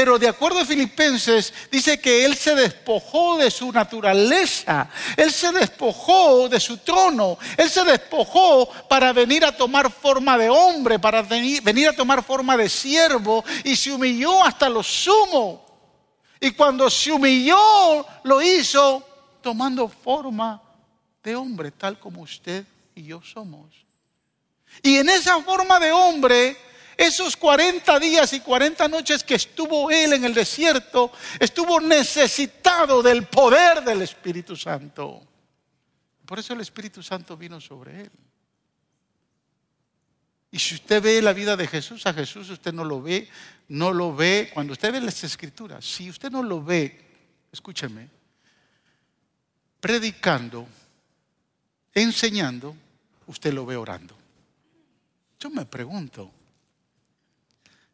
[0.00, 5.52] Pero de acuerdo a Filipenses, dice que Él se despojó de su naturaleza, Él se
[5.52, 11.20] despojó de su trono, Él se despojó para venir a tomar forma de hombre, para
[11.20, 15.66] venir a tomar forma de siervo y se humilló hasta lo sumo.
[16.40, 19.06] Y cuando se humilló, lo hizo
[19.42, 20.62] tomando forma
[21.22, 23.66] de hombre, tal como usted y yo somos.
[24.82, 26.56] Y en esa forma de hombre,
[27.00, 33.24] esos 40 días y 40 noches que estuvo él en el desierto, estuvo necesitado del
[33.24, 35.26] poder del Espíritu Santo.
[36.26, 38.10] Por eso el Espíritu Santo vino sobre él.
[40.50, 43.26] Y si usted ve la vida de Jesús, a Jesús usted no lo ve,
[43.68, 44.50] no lo ve.
[44.52, 47.00] Cuando usted ve las escrituras, si usted no lo ve,
[47.50, 48.10] escúcheme,
[49.80, 50.66] predicando,
[51.94, 52.76] enseñando,
[53.26, 54.14] usted lo ve orando.
[55.38, 56.30] Yo me pregunto,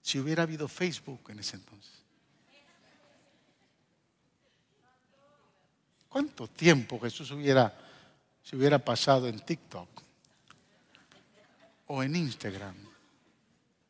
[0.06, 1.90] si hubiera habido Facebook en ese entonces.
[6.08, 7.76] ¿Cuánto tiempo Jesús hubiera,
[8.40, 9.88] se hubiera pasado en TikTok
[11.88, 12.76] o en Instagram?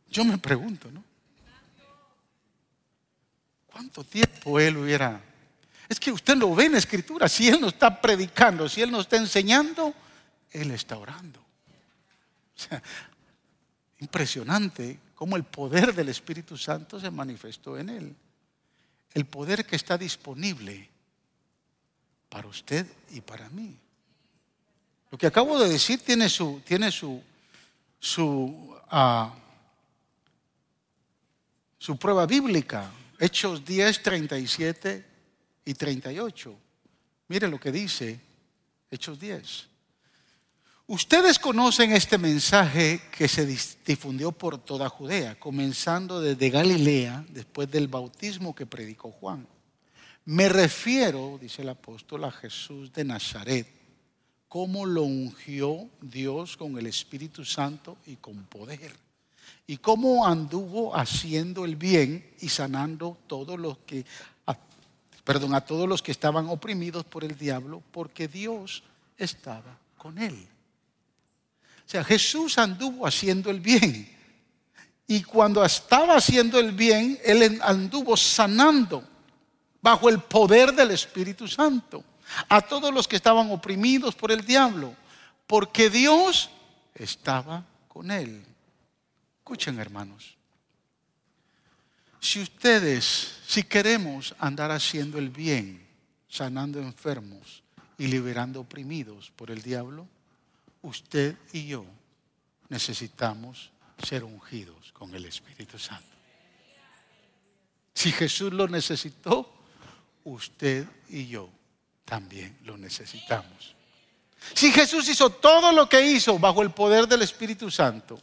[0.08, 1.04] Yo me pregunto, ¿no?
[3.66, 5.20] ¿Cuánto tiempo él hubiera?
[5.86, 9.02] Es que usted lo ve en escritura, si él no está predicando, si él no
[9.02, 9.94] está enseñando,
[10.50, 11.44] él está orando.
[12.56, 12.82] O sea,
[13.98, 18.14] impresionante cómo el poder del Espíritu Santo se manifestó en él.
[19.14, 20.88] El poder que está disponible
[22.28, 23.76] para usted y para mí.
[25.10, 27.22] Lo que acabo de decir tiene su, tiene su,
[27.98, 29.34] su, ah,
[31.78, 32.90] su prueba bíblica.
[33.18, 35.06] Hechos 10, 37
[35.64, 36.58] y 38.
[37.28, 38.20] Mire lo que dice
[38.90, 39.68] Hechos 10.
[40.88, 43.44] Ustedes conocen este mensaje que se
[43.84, 49.48] difundió por toda Judea, comenzando desde Galilea, después del bautismo que predicó Juan.
[50.26, 53.66] Me refiero, dice el apóstol, a Jesús de Nazaret,
[54.46, 58.94] cómo lo ungió Dios con el Espíritu Santo y con poder,
[59.66, 64.04] y cómo anduvo haciendo el bien y sanando todos los que,
[65.24, 68.84] perdón, a todos los que estaban oprimidos por el diablo, porque Dios
[69.18, 70.46] estaba con él.
[71.86, 74.12] O sea, Jesús anduvo haciendo el bien.
[75.06, 79.06] Y cuando estaba haciendo el bien, Él anduvo sanando
[79.80, 82.02] bajo el poder del Espíritu Santo,
[82.48, 84.96] a todos los que estaban oprimidos por el diablo,
[85.46, 86.50] porque Dios
[86.92, 88.44] estaba con él.
[89.38, 90.36] Escuchen hermanos,
[92.18, 95.86] si ustedes, si queremos andar haciendo el bien,
[96.28, 97.62] sanando enfermos
[97.96, 100.08] y liberando oprimidos por el diablo,
[100.86, 101.84] usted y yo
[102.68, 103.70] necesitamos
[104.02, 106.04] ser ungidos con el Espíritu Santo.
[107.92, 109.52] Si Jesús lo necesitó,
[110.24, 111.48] usted y yo
[112.04, 113.74] también lo necesitamos.
[114.54, 118.20] Si Jesús hizo todo lo que hizo bajo el poder del Espíritu Santo,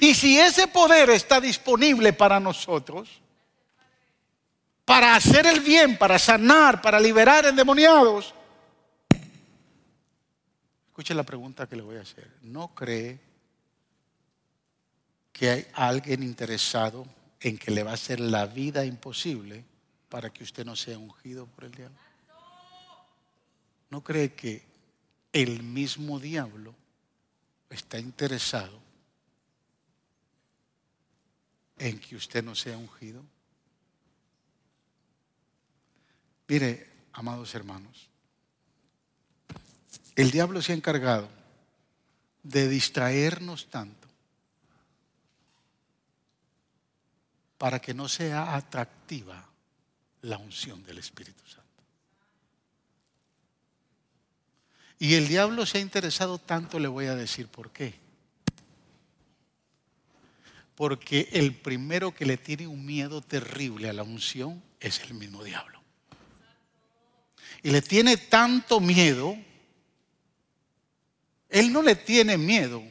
[0.00, 3.08] y si ese poder está disponible para nosotros,
[4.84, 8.34] para hacer el bien, para sanar, para liberar endemoniados,
[11.02, 12.30] escuche la pregunta que le voy a hacer.
[12.42, 13.18] ¿No cree
[15.32, 17.04] que hay alguien interesado
[17.40, 19.64] en que le va a hacer la vida imposible
[20.08, 21.98] para que usted no sea ungido por el diablo?
[23.90, 24.62] ¿No cree que
[25.32, 26.72] el mismo diablo
[27.68, 28.78] está interesado
[31.78, 33.24] en que usted no sea ungido?
[36.46, 38.11] Mire, amados hermanos,
[40.16, 41.28] el diablo se ha encargado
[42.42, 44.08] de distraernos tanto
[47.58, 49.48] para que no sea atractiva
[50.22, 51.62] la unción del Espíritu Santo.
[54.98, 57.94] Y el diablo se ha interesado tanto, le voy a decir por qué.
[60.74, 65.44] Porque el primero que le tiene un miedo terrible a la unción es el mismo
[65.44, 65.80] diablo.
[67.62, 69.36] Y le tiene tanto miedo,
[71.52, 72.82] él no le tiene miedo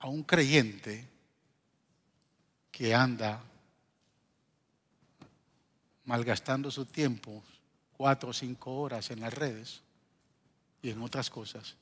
[0.00, 1.08] a un creyente
[2.72, 3.40] que anda
[6.04, 7.44] malgastando su tiempo
[7.96, 9.82] cuatro o cinco horas en las redes
[10.82, 11.76] y en otras cosas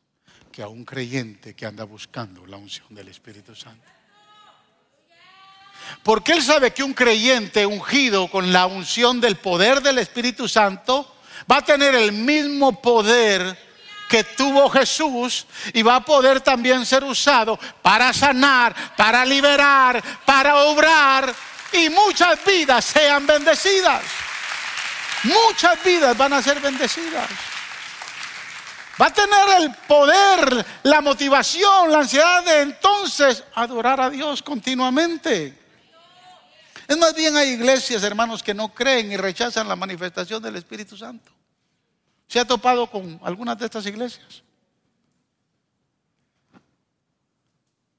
[0.53, 3.89] que a un creyente que anda buscando la unción del Espíritu Santo.
[6.03, 11.17] Porque él sabe que un creyente ungido con la unción del poder del Espíritu Santo
[11.51, 13.72] va a tener el mismo poder
[14.13, 20.57] que tuvo Jesús y va a poder también ser usado para sanar, para liberar, para
[20.65, 21.35] obrar
[21.73, 24.03] y muchas vidas sean bendecidas.
[25.23, 27.27] Muchas vidas van a ser bendecidas.
[29.01, 35.59] Va a tener el poder, la motivación, la ansiedad de entonces adorar a Dios continuamente.
[36.87, 40.99] Es más bien hay iglesias, hermanos, que no creen y rechazan la manifestación del Espíritu
[40.99, 41.32] Santo.
[42.33, 44.43] ¿Se ha topado con algunas de estas iglesias?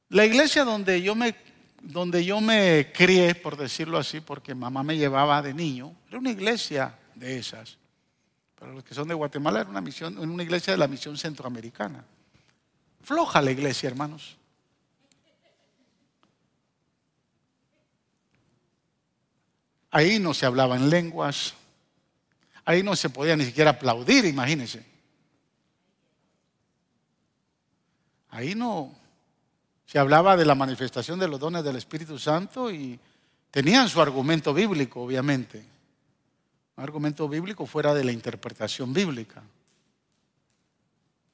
[0.10, 1.36] La iglesia donde yo me
[1.84, 6.32] donde yo me crié, por decirlo así, porque mamá me llevaba de niño, era una
[6.32, 7.78] iglesia de esas.
[8.58, 12.04] Para los que son de Guatemala era una misión, una iglesia de la misión centroamericana.
[13.04, 14.36] Floja la iglesia, hermanos.
[19.92, 21.54] Ahí no se hablaban lenguas,
[22.66, 24.86] Ahí no se podía ni siquiera aplaudir, imagínense.
[28.30, 28.92] Ahí no
[29.86, 33.00] se hablaba de la manifestación de los dones del Espíritu Santo y
[33.52, 35.64] tenían su argumento bíblico, obviamente.
[36.76, 39.44] Un argumento bíblico fuera de la interpretación bíblica.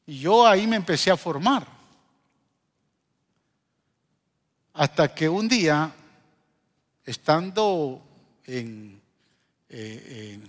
[0.08, 1.66] Y yo ahí me empecé a formar.
[4.74, 5.94] Hasta que un día,
[7.06, 8.02] estando
[8.46, 9.00] en,
[9.70, 10.40] eh,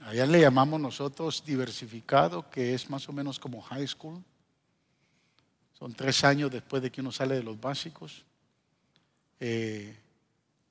[0.00, 4.22] allá le llamamos nosotros diversificado, que es más o menos como high school.
[5.78, 8.24] Son tres años después de que uno sale de los básicos.
[9.38, 9.94] Eh,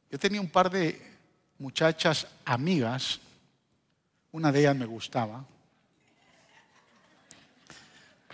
[0.09, 0.99] yo tenía un par de
[1.59, 3.19] muchachas amigas,
[4.31, 5.45] una de ellas me gustaba.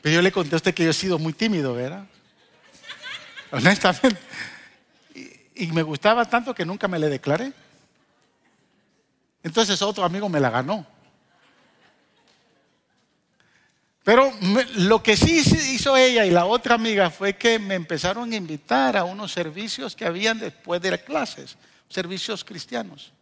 [0.02, 2.08] Pero yo le conté usted que yo he sido muy tímido, ¿verdad?
[3.52, 4.20] Honestamente.
[5.56, 7.54] y me gustaba tanto que nunca me le declaré.
[9.44, 10.86] Entonces otro amigo me la ganó.
[14.04, 14.32] Pero
[14.78, 18.98] lo que sí hizo ella y la otra amiga fue que me empezaron a invitar
[18.98, 21.56] a unos servicios que habían después de las clases,
[21.88, 23.14] servicios cristianos.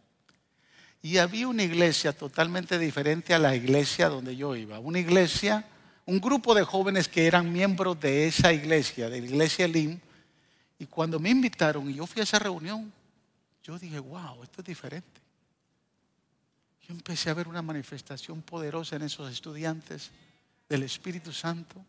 [1.02, 4.78] Y había una iglesia totalmente diferente a la iglesia donde yo iba.
[4.78, 5.66] Una iglesia,
[6.06, 9.98] un grupo de jóvenes que eran miembros de esa iglesia, de la iglesia LIM.
[10.78, 12.90] Y cuando me invitaron y yo fui a esa reunión,
[13.62, 15.19] yo dije, wow, esto es diferente
[16.90, 20.10] empecé a ver una manifestación poderosa en esos estudiantes
[20.68, 21.84] del Espíritu Santo.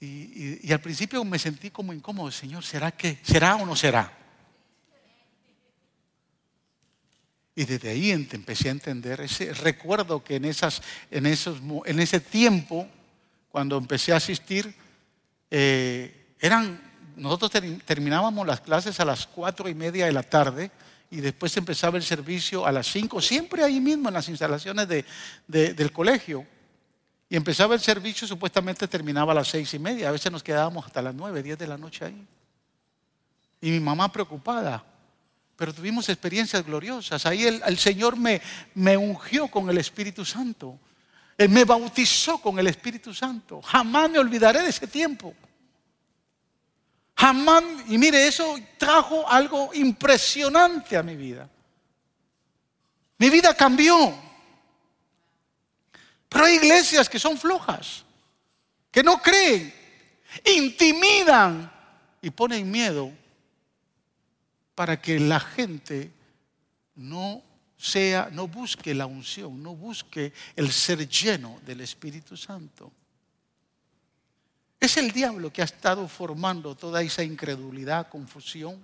[0.00, 4.16] Y, al principio me sentí como incómodo, Señor, ¿será que será o no será?
[7.54, 12.20] Y desde ahí empecé a entender ese recuerdo que en, esas, en, esos, en ese
[12.20, 12.88] tiempo,
[13.50, 14.74] cuando empecé a asistir,
[15.50, 16.80] eh, eran,
[17.16, 17.50] nosotros
[17.84, 20.70] terminábamos las clases a las cuatro y media de la tarde
[21.10, 24.86] y después empezaba el servicio a las cinco, siempre ahí mismo en las instalaciones
[25.48, 26.46] del colegio.
[27.28, 30.08] Y empezaba el servicio, supuestamente terminaba a las seis y media.
[30.08, 32.26] A veces nos quedábamos hasta las nueve, diez de la noche ahí.
[33.60, 34.84] Y mi mamá preocupada.
[35.56, 37.26] Pero tuvimos experiencias gloriosas.
[37.26, 38.40] Ahí el, Señor me,
[38.74, 40.78] me ungió con el Espíritu Santo.
[41.36, 43.60] Él me bautizó con el Espíritu Santo.
[43.62, 45.34] Jamás me olvidaré de ese tiempo.
[47.20, 51.50] Jamás, y mire, eso trajo algo impresionante a mi vida.
[53.18, 54.14] Mi vida cambió.
[56.30, 58.06] Pero hay iglesias que son flojas,
[58.90, 59.70] que no creen,
[60.46, 61.70] intimidan
[62.22, 63.12] y ponen miedo
[64.74, 66.10] para que la gente
[66.94, 67.42] no
[67.76, 72.90] sea, no busque la unción, no busque el ser lleno del Espíritu Santo.
[74.80, 78.82] Es el diablo que ha estado formando toda esa incredulidad, confusión,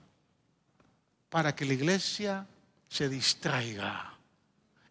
[1.30, 2.46] para que la iglesia
[2.88, 4.14] se distraiga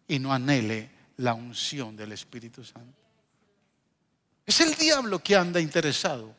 [0.08, 2.98] y no anhele la unción del Espíritu Santo.
[4.44, 6.34] Es el diablo que anda interesado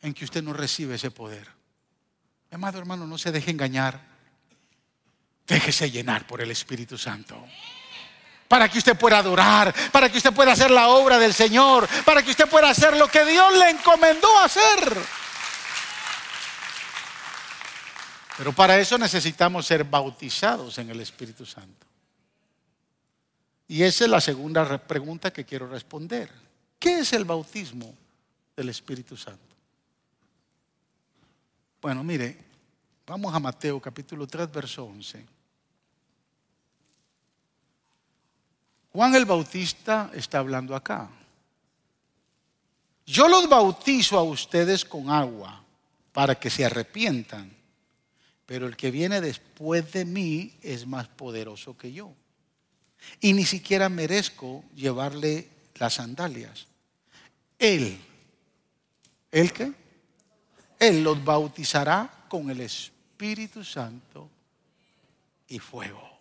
[0.00, 1.46] en que usted no reciba ese poder.
[2.50, 4.00] Amado hermano, no se deje engañar.
[5.46, 7.42] Déjese llenar por el Espíritu Santo.
[8.52, 12.22] Para que usted pueda adorar, para que usted pueda hacer la obra del Señor, para
[12.22, 14.94] que usted pueda hacer lo que Dios le encomendó hacer.
[18.36, 21.86] Pero para eso necesitamos ser bautizados en el Espíritu Santo.
[23.68, 26.30] Y esa es la segunda pregunta que quiero responder.
[26.78, 27.94] ¿Qué es el bautismo
[28.54, 29.56] del Espíritu Santo?
[31.80, 32.36] Bueno, mire,
[33.06, 35.41] vamos a Mateo capítulo 3, verso 11.
[38.92, 41.08] Juan el Bautista está hablando acá.
[43.06, 45.64] Yo los bautizo a ustedes con agua
[46.12, 47.50] para que se arrepientan,
[48.46, 52.14] pero el que viene después de mí es más poderoso que yo
[53.20, 56.66] y ni siquiera merezco llevarle las sandalias.
[57.58, 57.98] Él,
[59.30, 59.72] ¿el qué?
[60.78, 64.28] Él los bautizará con el Espíritu Santo
[65.48, 66.11] y fuego.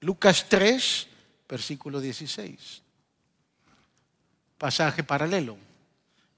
[0.00, 1.06] Lucas 3,
[1.48, 2.82] versículo 16.
[4.56, 5.56] Pasaje paralelo.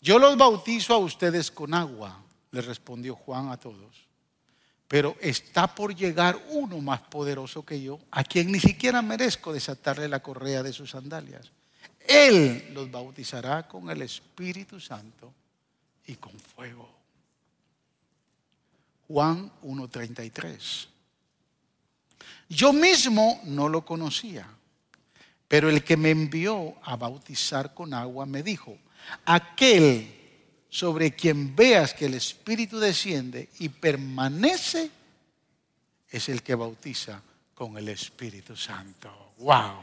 [0.00, 4.10] Yo los bautizo a ustedes con agua, le respondió Juan a todos
[4.90, 10.08] pero está por llegar uno más poderoso que yo, a quien ni siquiera merezco desatarle
[10.08, 11.48] la correa de sus sandalias.
[12.00, 15.32] Él los bautizará con el Espíritu Santo
[16.06, 16.90] y con fuego.
[19.06, 20.88] Juan 1.33.
[22.50, 24.44] Yo mismo no lo conocía,
[25.46, 28.76] pero el que me envió a bautizar con agua me dijo,
[29.24, 30.16] aquel
[30.68, 34.90] sobre quien veas que el Espíritu desciende y permanece,
[36.10, 37.22] es el que bautiza
[37.54, 39.34] con el Espíritu Santo.
[39.38, 39.80] ¡Wow!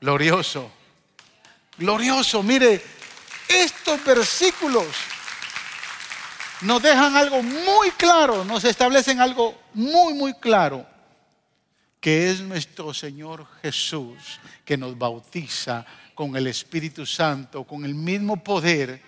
[0.00, 0.72] Glorioso.
[1.76, 2.42] Glorioso.
[2.42, 2.82] Mire,
[3.48, 4.86] estos versículos
[6.62, 10.84] nos dejan algo muy claro, nos establecen algo muy, muy claro,
[12.00, 15.84] que es nuestro Señor Jesús que nos bautiza
[16.14, 19.00] con el Espíritu Santo, con el mismo poder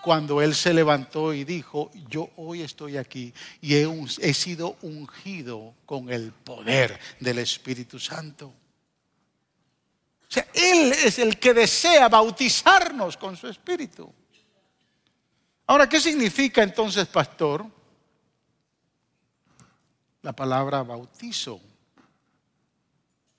[0.00, 6.10] cuando Él se levantó y dijo, yo hoy estoy aquí y he, sido ungido con
[6.10, 8.46] el poder del Espíritu Santo.
[8.46, 14.12] O sea, Él es el que desea bautizarnos con su Espíritu.
[15.66, 17.66] Ahora, ¿qué significa entonces, pastor?
[20.22, 21.60] La palabra bautizo.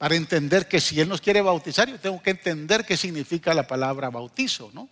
[0.01, 3.67] Para entender que si Él nos quiere bautizar, yo tengo que entender qué significa la
[3.67, 4.89] palabra bautizo, ¿no?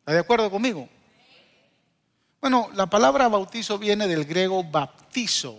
[0.00, 0.86] ¿Está de acuerdo conmigo?
[2.42, 5.58] Bueno, la palabra bautizo viene del griego baptizo,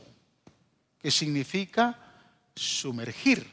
[0.99, 1.97] que significa
[2.55, 3.49] sumergir.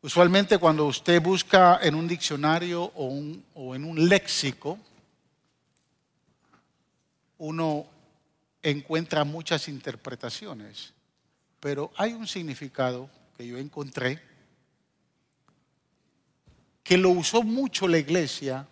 [0.00, 4.78] Usualmente cuando usted busca en un diccionario o, en un léxico,
[7.36, 7.84] uno
[8.62, 10.94] encuentra muchas interpretaciones,
[11.60, 14.32] pero hay un significado que yo encontré
[16.82, 18.66] que lo usó mucho la iglesia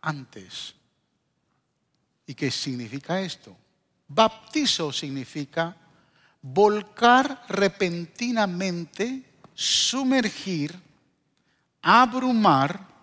[0.00, 0.74] antes.
[2.26, 3.56] ¿Y qué significa esto?
[4.08, 5.76] Baptizo significa
[6.40, 9.22] volcar repentinamente,
[9.54, 10.74] sumergir,
[11.82, 12.94] abrumar.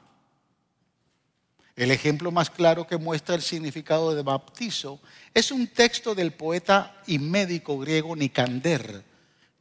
[1.76, 5.00] El ejemplo más claro que muestra el significado de baptizo
[5.34, 9.04] es un texto del poeta y médico griego Nicander,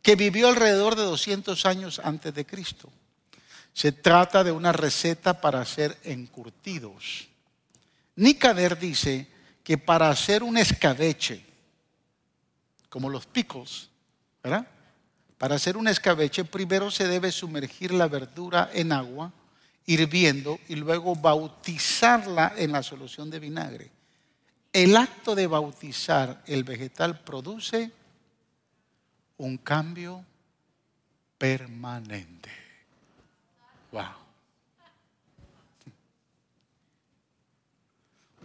[0.03, 2.91] que vivió alrededor de 200 años antes de Cristo.
[3.73, 7.29] Se trata de una receta para hacer encurtidos.
[8.17, 9.29] Nicader dice
[9.63, 11.45] que para hacer un escabeche,
[12.89, 13.89] como los pickles,
[14.43, 14.67] ¿verdad?
[15.39, 19.33] Para hacer un escabeche primero se debe sumergir la verdura en agua
[19.87, 23.91] hirviendo y luego bautizarla en la solución de vinagre.
[24.73, 27.91] El acto de bautizar el vegetal produce
[29.41, 30.23] un cambio
[31.39, 32.51] permanente.
[33.91, 34.05] Wow.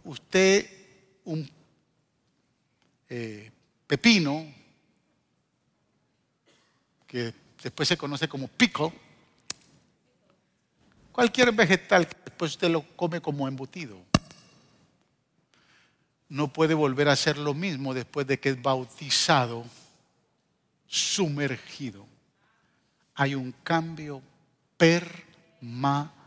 [0.06, 0.66] Usted,
[1.26, 1.50] un
[3.10, 3.52] eh,
[3.86, 4.46] pepino,
[7.06, 8.94] que después se conoce como pico,
[11.12, 14.02] cualquier vegetal que después usted lo come como embutido,
[16.30, 19.66] no puede volver a hacer lo mismo después de que es bautizado
[20.88, 22.06] sumergido.
[23.16, 24.22] Hay un cambio
[24.78, 26.20] permanente.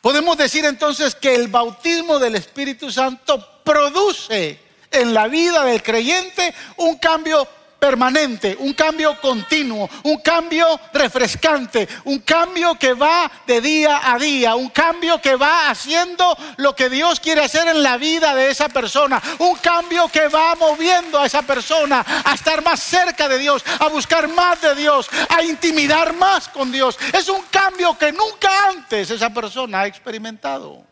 [0.00, 6.54] Podemos decir entonces que el bautismo del Espíritu Santo produce en la vida del creyente
[6.76, 7.48] un cambio
[7.84, 14.54] permanente, un cambio continuo, un cambio refrescante, un cambio que va de día a día,
[14.54, 18.70] un cambio que va haciendo lo que Dios quiere hacer en la vida de esa
[18.70, 23.62] persona, un cambio que va moviendo a esa persona a estar más cerca de Dios,
[23.78, 26.98] a buscar más de Dios, a intimidar más con Dios.
[27.12, 30.82] Es un cambio que nunca antes esa persona ha experimentado.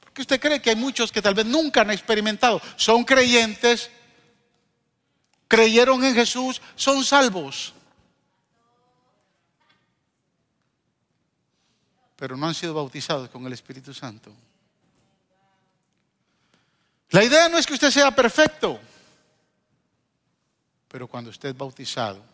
[0.00, 3.90] Porque usted cree que hay muchos que tal vez nunca han experimentado, son creyentes,
[5.52, 7.74] creyeron en Jesús son salvos.
[12.16, 14.32] Pero no han sido bautizados con el Espíritu Santo.
[17.10, 18.80] La idea no es que usted sea perfecto,
[20.88, 22.24] pero cuando usted es bautizado,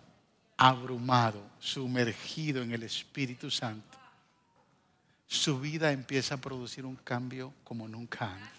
[0.56, 3.98] abrumado, sumergido en el Espíritu Santo,
[5.26, 8.57] su vida empieza a producir un cambio como nunca antes.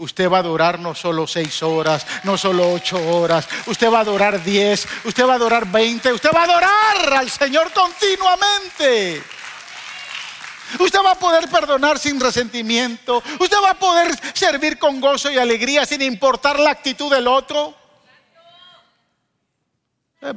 [0.00, 3.46] Usted va a adorar no solo seis horas, no solo ocho horas.
[3.66, 6.10] Usted va a adorar diez, usted va a adorar veinte.
[6.10, 9.22] Usted va a adorar al Señor continuamente.
[10.78, 13.22] Usted va a poder perdonar sin resentimiento.
[13.38, 17.74] Usted va a poder servir con gozo y alegría sin importar la actitud del otro.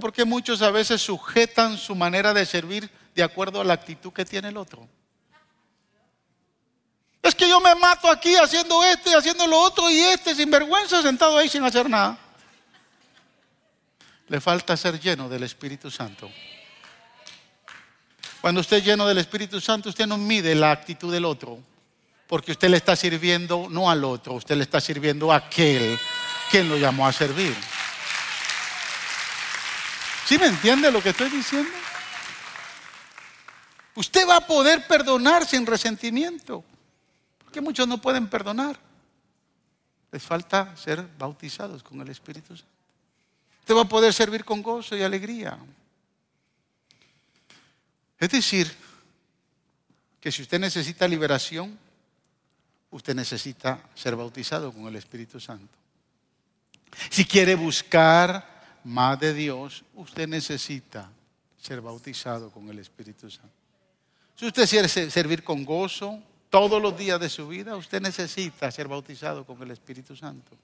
[0.02, 4.26] Porque muchos a veces sujetan su manera de servir de acuerdo a la actitud que
[4.26, 4.90] tiene el otro.
[7.24, 10.52] Es que yo me mato aquí haciendo esto y haciendo lo otro y este sin
[10.52, 12.18] vergüenza sentado ahí sin hacer nada.
[14.28, 16.30] Le falta ser lleno del Espíritu Santo.
[18.42, 21.60] Cuando usted es lleno del Espíritu Santo, usted no mide la actitud del otro,
[22.28, 25.98] porque usted le está sirviendo no al otro, usted le está sirviendo a aquel
[26.52, 27.56] quien lo llamó a servir.
[30.26, 31.72] ¿Sí me entiende lo que estoy diciendo?
[33.96, 36.66] Usted va a poder perdonar sin resentimiento
[37.54, 38.78] que muchos no pueden perdonar.
[40.12, 42.74] Les falta ser bautizados con el Espíritu Santo.
[43.62, 45.58] Usted va a poder servir con gozo y alegría.
[48.20, 48.70] Es decir,
[50.20, 51.80] que si usted necesita liberación,
[52.92, 55.74] usted necesita ser bautizado con el Espíritu Santo.
[57.10, 61.10] Si quiere buscar más de Dios, usted necesita
[61.58, 63.56] ser bautizado con el Espíritu Santo.
[64.36, 66.22] Si usted quiere servir con gozo,
[66.54, 70.56] todos los días de su vida, usted necesita ser bautizado con el Espíritu Santo.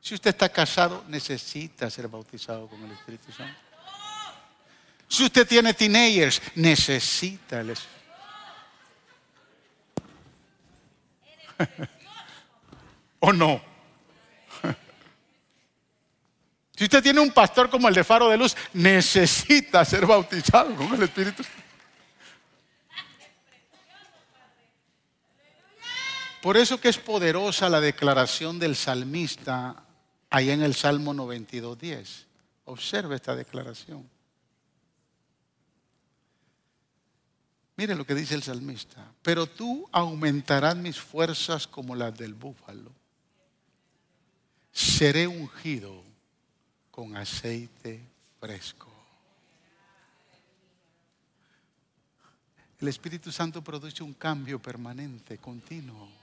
[0.00, 3.56] Si usted está casado, necesita ser bautizado con el Espíritu Santo.
[5.06, 8.00] Si usted tiene teenagers, necesita el Espíritu.
[13.20, 13.62] ¿O no?
[16.74, 20.94] Si usted tiene un pastor como el de Faro de Luz, necesita ser bautizado con
[20.94, 21.59] el Espíritu Santo.
[26.42, 29.84] Por eso que es poderosa la declaración del salmista
[30.30, 32.24] ahí en el Salmo 92.10.
[32.64, 34.08] Observe esta declaración.
[37.76, 39.12] Mire lo que dice el salmista.
[39.22, 42.90] Pero tú aumentarás mis fuerzas como las del búfalo.
[44.72, 46.02] Seré ungido
[46.90, 48.00] con aceite
[48.38, 48.88] fresco.
[52.80, 56.19] El Espíritu Santo produce un cambio permanente, continuo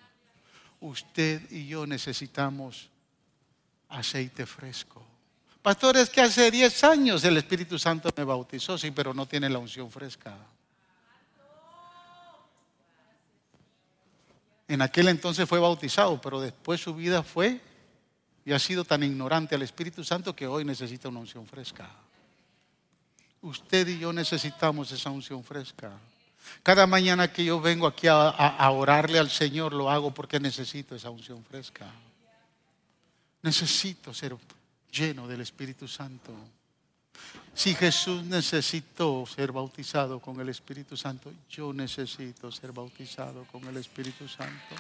[0.82, 2.90] usted y yo necesitamos
[3.90, 5.06] aceite fresco.
[5.62, 9.60] Pastores, que hace 10 años el Espíritu Santo me bautizó, sí, pero no tiene la
[9.60, 10.38] unción fresca.
[14.68, 17.62] En aquel entonces fue bautizado, pero después su vida fue
[18.46, 21.90] y ha sido tan ignorante al Espíritu Santo que hoy necesita una unción fresca.
[23.42, 25.92] Usted y yo necesitamos esa unción fresca.
[26.64, 31.10] Cada mañana que yo vengo aquí a, orarle al Señor, lo hago porque necesito esa
[31.10, 31.86] unción fresca.
[33.42, 34.36] Necesito ser
[34.92, 36.34] lleno del Espíritu Santo.
[37.54, 43.78] Si Jesús necesitó ser bautizado con el Espíritu Santo, yo necesito ser bautizado con el
[43.78, 44.76] Espíritu Santo.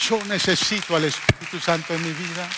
[0.00, 2.48] Yo necesito al Espíritu Santo en mi vida.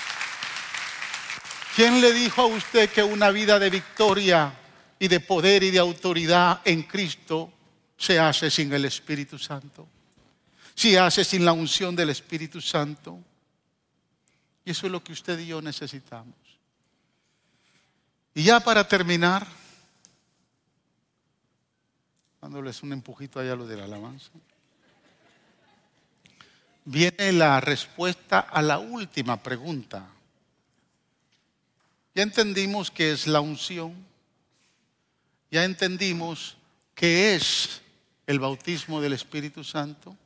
[1.74, 4.52] ¿Quién le dijo a usted que una vida de victoria
[5.02, 7.52] y de poder y de autoridad en Cristo
[7.96, 9.88] se hace sin el Espíritu Santo?
[10.76, 13.18] Se hace sin la unción del Espíritu Santo.
[14.64, 16.36] Y eso es lo que usted y yo necesitamos.
[18.32, 19.44] Y ya para terminar,
[22.40, 24.30] dándoles un empujito allá a lo de la alabanza,
[26.84, 30.06] viene la respuesta a la última pregunta.
[32.14, 34.11] Ya entendimos qué es la unción,
[35.52, 36.56] ya entendimos
[36.96, 37.80] qué es
[38.26, 40.16] el bautismo del Espíritu Santo.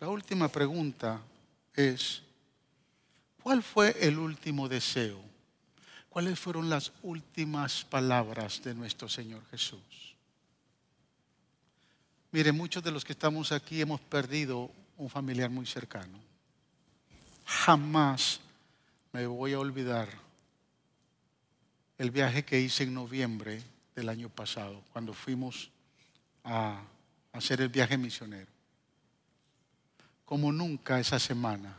[0.00, 1.20] La última pregunta
[1.76, 2.22] es,
[3.40, 5.28] ¿cuál fue el último deseo
[6.18, 10.16] ¿Cuáles fueron las últimas palabras de nuestro Señor Jesús?
[12.32, 16.18] Mire, muchos de los que estamos aquí hemos perdido un familiar muy cercano.
[17.44, 18.40] Jamás
[19.12, 20.08] me voy a olvidar
[21.98, 23.62] el viaje que hice en noviembre
[23.98, 25.70] del año pasado, cuando fuimos
[26.44, 26.80] a
[27.32, 28.46] hacer el viaje misionero.
[30.24, 31.76] Como nunca esa semana,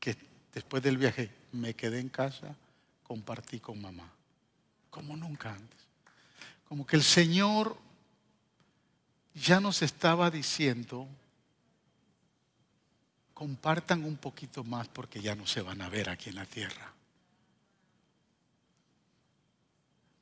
[0.00, 0.16] que
[0.52, 2.56] después del viaje me quedé en casa,
[3.04, 4.10] compartí con mamá,
[4.90, 5.78] como nunca antes.
[6.68, 7.78] Como que el Señor
[9.34, 11.06] ya nos estaba diciendo,
[13.34, 16.92] compartan un poquito más porque ya no se van a ver aquí en la tierra.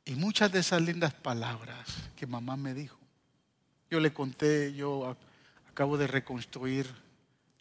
[0.09, 1.87] Y muchas de esas lindas palabras
[2.17, 2.97] que mamá me dijo,
[3.91, 5.15] yo le conté, yo
[5.69, 6.91] acabo de reconstruir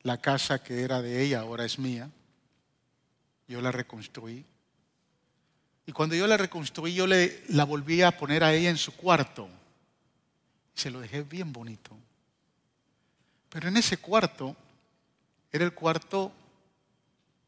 [0.03, 2.09] la casa que era de ella, ahora es mía.
[3.49, 4.45] Yo la reconstruí.
[5.85, 8.95] Y cuando yo la reconstruí, yo le, la volví a poner a ella en su
[8.95, 9.49] cuarto.
[10.73, 11.97] Se lo dejé bien bonito.
[13.49, 14.55] Pero en ese cuarto
[15.51, 16.31] era el cuarto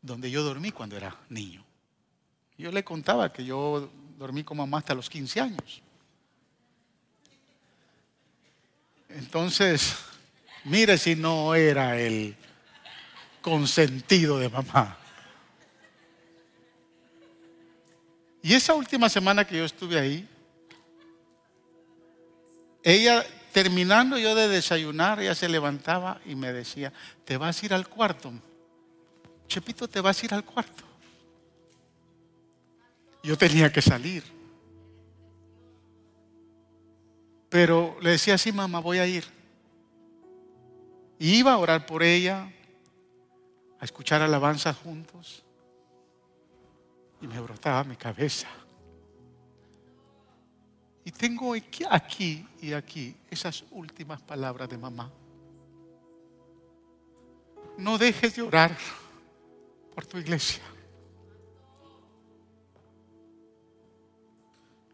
[0.01, 1.63] donde yo dormí cuando era niño.
[2.57, 3.89] Yo le contaba que yo
[4.19, 5.81] dormí con mamá hasta los 15 años.
[9.07, 9.95] Entonces,
[10.65, 12.35] mire si no era el
[13.41, 14.97] consentido de mamá.
[18.43, 20.27] Y esa última semana que yo estuve ahí,
[22.83, 26.91] ella terminando yo de desayunar, ella se levantaba y me decía,
[27.23, 28.33] te vas a ir al cuarto.
[29.47, 30.88] Chepito, te vas a ir al cuarto.
[33.23, 34.23] Yo tenía que salir.
[37.49, 39.25] Pero le decía así, mamá, voy a ir.
[41.17, 42.51] Y iba a orar por ella,
[43.79, 45.43] a escuchar alabanzas juntos
[47.21, 48.47] y me brotaba mi cabeza.
[51.03, 51.53] Y tengo
[51.89, 55.11] aquí y aquí esas últimas palabras de mamá.
[57.77, 58.77] No dejes de orar
[59.95, 60.61] por tu iglesia.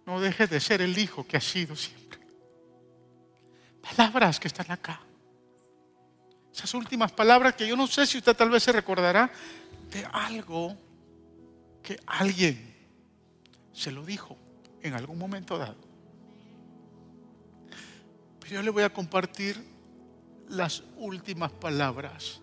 [0.06, 2.20] No dejes de ser el hijo que has sido siempre.
[3.82, 5.02] Palabras que están acá.
[6.54, 9.32] Esas últimas palabras que yo no sé si usted tal vez se recordará
[9.92, 10.78] de algo
[11.84, 12.74] que alguien
[13.74, 14.38] se lo dijo
[14.82, 15.84] en algún momento dado.
[18.40, 19.62] Pero yo le voy a compartir
[20.50, 22.42] las últimas palabras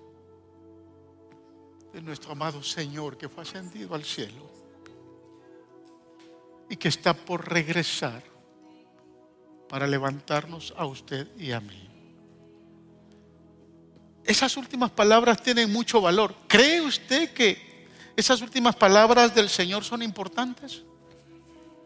[1.93, 4.62] de nuestro amado Señor que fue ascendido al cielo
[6.73, 8.23] y que está por regresar
[9.68, 11.87] para levantarnos a usted y a mí.
[14.25, 16.35] Esas últimas palabras tienen mucho valor.
[16.49, 17.73] ¿Cree usted que
[18.16, 20.83] esas últimas palabras del Señor son importantes.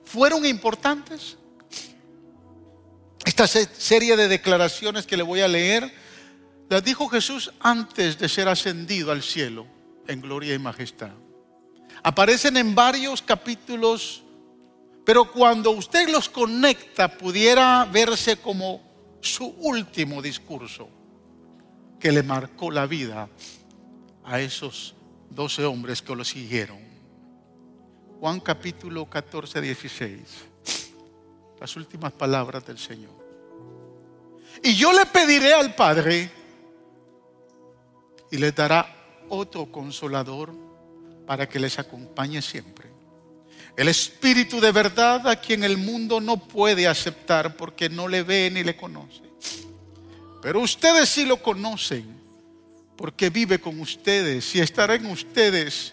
[0.05, 1.37] ¿Fueron importantes?
[3.25, 5.93] Esta serie de declaraciones que le voy a leer,
[6.69, 9.67] las dijo Jesús antes de ser ascendido al cielo
[10.07, 11.11] en gloria y majestad.
[12.05, 14.23] Aparecen en varios capítulos,
[15.07, 18.83] pero cuando usted los conecta pudiera verse como
[19.21, 20.89] su último discurso
[22.01, 23.29] que le marcó la vida
[24.25, 24.97] a esos
[25.31, 26.81] doce hombres que lo siguieron.
[28.19, 30.19] Juan capítulo 14, 16.
[31.61, 33.15] Las últimas palabras del Señor.
[34.61, 36.29] Y yo le pediré al Padre
[38.33, 40.53] y les dará otro consolador
[41.29, 42.86] para que les acompañe siempre.
[43.77, 48.51] El Espíritu de verdad a quien el mundo no puede aceptar porque no le ve
[48.51, 49.21] ni le conoce.
[50.41, 52.17] Pero ustedes sí lo conocen
[52.97, 55.93] porque vive con ustedes y estará en ustedes.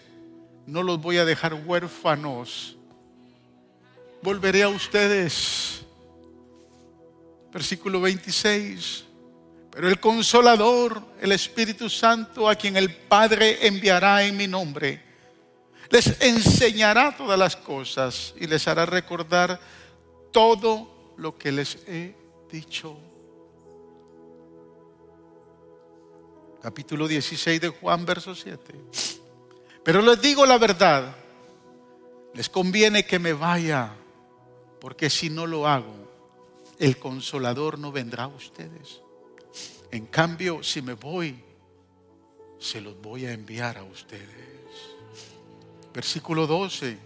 [0.66, 2.76] No los voy a dejar huérfanos.
[4.22, 5.82] Volveré a ustedes.
[7.52, 9.04] Versículo 26.
[9.70, 15.02] Pero el consolador, el Espíritu Santo, a quien el Padre enviará en mi nombre,
[15.90, 19.60] les enseñará todas las cosas y les hará recordar
[20.32, 22.14] todo lo que les he
[22.50, 22.96] dicho.
[26.62, 28.74] Capítulo 16 de Juan, verso 7.
[29.82, 31.14] Pero les digo la verdad,
[32.32, 33.92] les conviene que me vaya,
[34.80, 35.94] porque si no lo hago,
[36.78, 39.02] el consolador no vendrá a ustedes.
[39.90, 41.38] En cambio, si me voy,
[42.58, 44.53] se los voy a enviar a ustedes.
[45.94, 46.98] Versículo 12,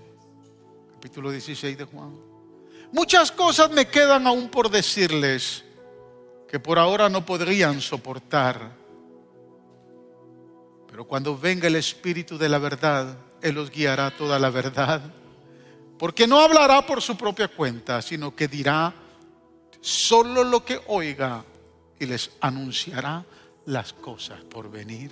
[0.95, 2.19] capítulo 16 de Juan.
[2.91, 5.63] Muchas cosas me quedan aún por decirles
[6.49, 8.73] que por ahora no podrían soportar.
[10.89, 15.03] Pero cuando venga el Espíritu de la verdad, Él los guiará toda la verdad.
[15.99, 18.95] Porque no hablará por su propia cuenta, sino que dirá
[19.83, 21.45] solo lo que oiga
[22.01, 23.23] y les anunciará
[23.67, 25.11] las cosas por venir.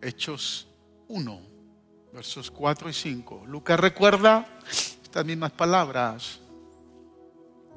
[0.00, 0.66] Hechos
[1.08, 1.40] 1,
[2.12, 3.44] versos 4 y 5.
[3.46, 6.40] Lucas recuerda estas mismas palabras.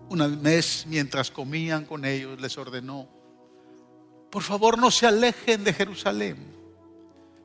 [0.10, 3.08] Una vez mientras comían con ellos les ordenó,
[4.30, 6.38] por favor no se alejen de Jerusalén,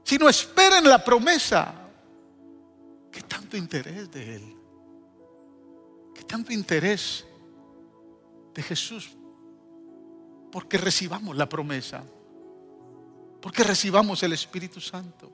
[0.02, 1.74] sino esperen la promesa.
[3.10, 4.56] ¿Qué tanto interés de Él?
[6.14, 7.26] ¿Qué tanto interés
[8.54, 9.10] de Jesús
[10.54, 12.04] porque recibamos la promesa,
[13.42, 15.32] porque recibamos el Espíritu Santo.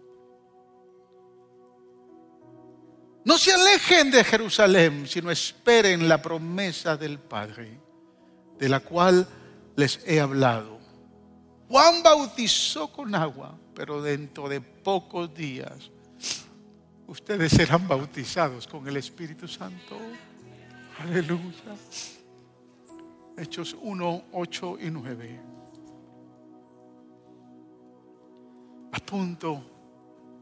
[3.25, 7.79] No se alejen de Jerusalén, sino esperen la promesa del Padre,
[8.59, 9.27] de la cual
[9.77, 10.79] les he hablado.
[11.68, 15.91] Juan bautizó con agua, pero dentro de pocos días
[17.07, 19.99] ustedes serán bautizados con el Espíritu Santo.
[20.99, 21.77] Aleluya.
[23.37, 25.41] Hechos 1, 8 y 9.
[28.93, 29.62] A punto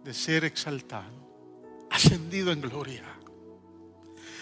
[0.03, 1.28] de ser exaltado,
[1.99, 3.05] ascendido en gloria.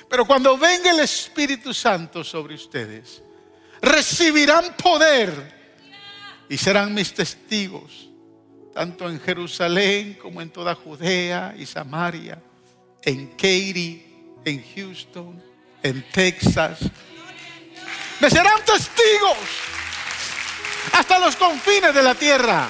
[0.08, 3.22] Pero cuando venga el Espíritu Santo sobre ustedes,
[3.82, 5.54] recibirán poder
[6.48, 8.08] y serán mis testigos,
[8.72, 12.40] tanto en Jerusalén como en toda Judea y Samaria,
[13.02, 14.04] en Katy,
[14.44, 15.42] en Houston,
[15.82, 16.78] en Texas
[18.20, 19.36] me serán testigos
[20.92, 22.68] hasta los confines de la tierra.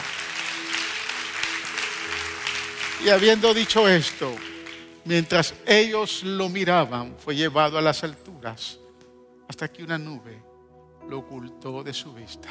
[3.04, 4.34] Y habiendo dicho esto,
[5.06, 8.78] mientras ellos lo miraban, fue llevado a las alturas
[9.48, 10.42] hasta que una nube
[11.08, 12.50] lo ocultó de su vista.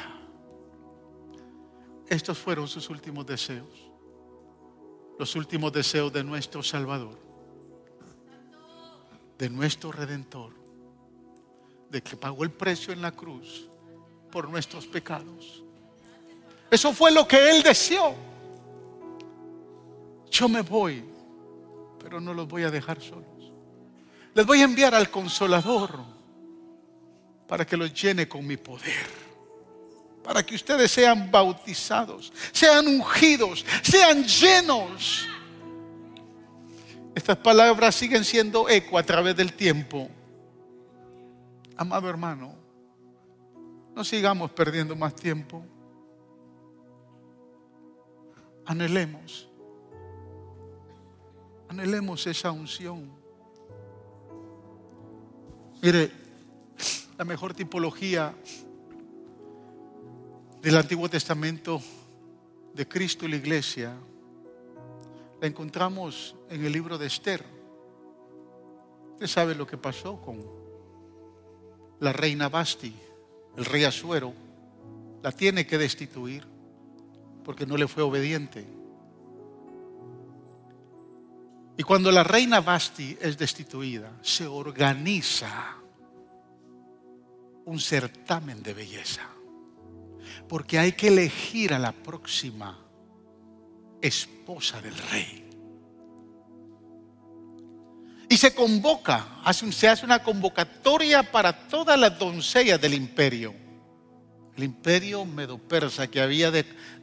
[2.08, 3.68] Estos fueron sus últimos deseos,
[5.18, 7.18] los últimos deseos de nuestro Salvador,
[9.38, 10.66] de nuestro Redentor
[11.90, 13.68] de que pagó el precio en la cruz
[14.30, 15.62] por nuestros pecados.
[16.70, 18.14] Eso fue lo que Él deseó.
[20.30, 21.04] Yo me voy,
[22.06, 23.52] pero no los voy a dejar solos.
[24.32, 26.04] Les voy a enviar al consolador
[27.48, 29.26] para que los llene con mi poder.
[30.22, 35.26] Para que ustedes sean bautizados, sean ungidos, sean llenos.
[37.12, 40.08] Estas palabras siguen siendo eco a través del tiempo
[41.76, 42.54] Amado hermano,
[43.96, 45.66] no sigamos perdiendo más tiempo.
[48.64, 49.48] Anhelemos.
[51.68, 53.10] Anhelemos esa unción.
[55.82, 56.10] Mire,
[57.18, 58.34] la mejor tipología
[60.62, 61.80] del Antiguo Testamento
[62.74, 63.94] de Cristo y la iglesia
[65.40, 67.44] la encontramos en el libro de Esther.
[69.12, 70.44] Usted sabe lo que pasó con
[72.00, 72.94] la reina Basti,
[73.56, 74.32] el rey Asuero,
[75.22, 76.46] la tiene que destituir
[77.44, 78.66] porque no le fue obediente.
[81.78, 85.76] Y cuando la reina Basti es destituida, se organiza
[87.66, 89.22] un certamen de belleza.
[90.48, 92.78] Porque hay que elegir a la próxima
[94.00, 95.42] esposa del rey.
[98.28, 103.54] Y se convoca, se hace una convocatoria para todas las doncellas del imperio.
[104.56, 106.50] el imperio medo-persa que había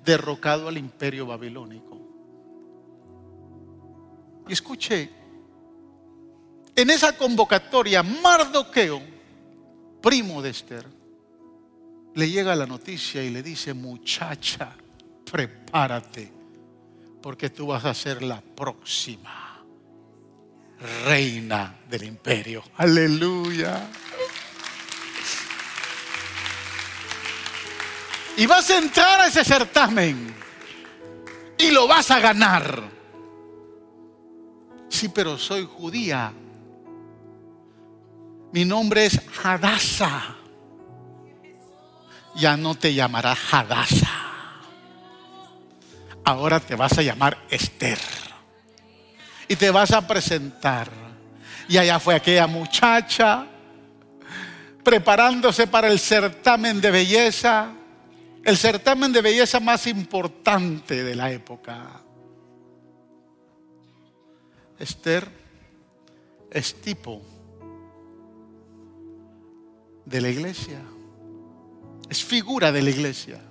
[0.04, 2.03] derrocado al imperio babilónico.
[4.48, 5.10] Y escuche,
[6.76, 9.02] en esa convocatoria, Mardoqueo,
[10.02, 10.86] primo de Esther,
[12.16, 14.76] le llega la noticia y le dice, muchacha,
[15.32, 16.32] prepárate,
[17.22, 19.64] porque tú vas a ser la próxima
[21.06, 22.64] reina del imperio.
[22.78, 23.90] Aleluya.
[28.36, 30.34] Y vas a entrar a ese certamen
[31.58, 33.03] y lo vas a ganar.
[35.04, 36.32] Sí, pero soy judía.
[38.54, 40.38] Mi nombre es Hadasa.
[42.38, 44.10] Ya no te llamarás Hadasa.
[46.24, 48.00] Ahora te vas a llamar Esther.
[49.50, 50.90] Y te vas a presentar.
[51.68, 53.46] Y allá fue aquella muchacha
[54.86, 57.74] preparándose para el certamen de belleza
[58.46, 62.04] el certamen de belleza más importante de la época.
[64.80, 65.28] Esther
[66.52, 67.22] es tipo
[70.06, 70.82] de la iglesia,
[72.10, 73.42] es figura de la iglesia.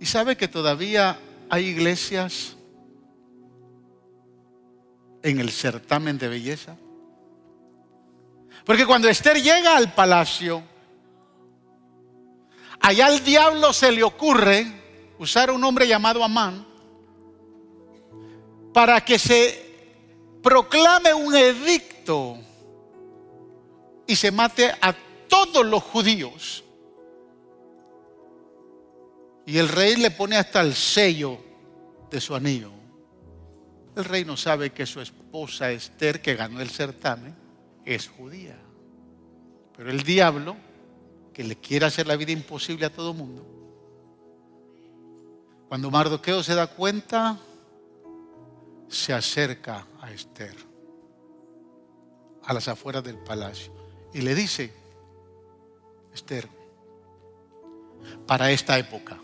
[0.00, 1.18] Y sabe que todavía
[1.50, 2.56] hay iglesias
[5.22, 6.76] en el certamen de belleza.
[8.64, 10.62] Porque cuando Esther llega al palacio,
[12.80, 14.66] Allá al diablo se le ocurre
[15.18, 16.66] usar un hombre llamado Amán
[18.78, 22.38] para que se proclame un edicto
[24.06, 24.94] y se mate a
[25.28, 26.62] todos los judíos.
[29.46, 31.38] Y el rey le pone hasta el sello
[32.08, 32.70] de su anillo.
[33.96, 37.34] El rey no sabe que su esposa Esther, que ganó el certamen,
[37.84, 38.56] es judía.
[39.76, 40.54] Pero el diablo
[41.34, 43.44] que le quiere hacer la vida imposible a todo mundo.
[45.66, 47.40] Cuando Mardoqueo se da cuenta,
[48.88, 50.56] se acerca a Esther,
[52.44, 53.72] a las afueras del palacio,
[54.14, 54.72] y le dice,
[56.14, 56.48] Esther,
[58.26, 59.18] para esta época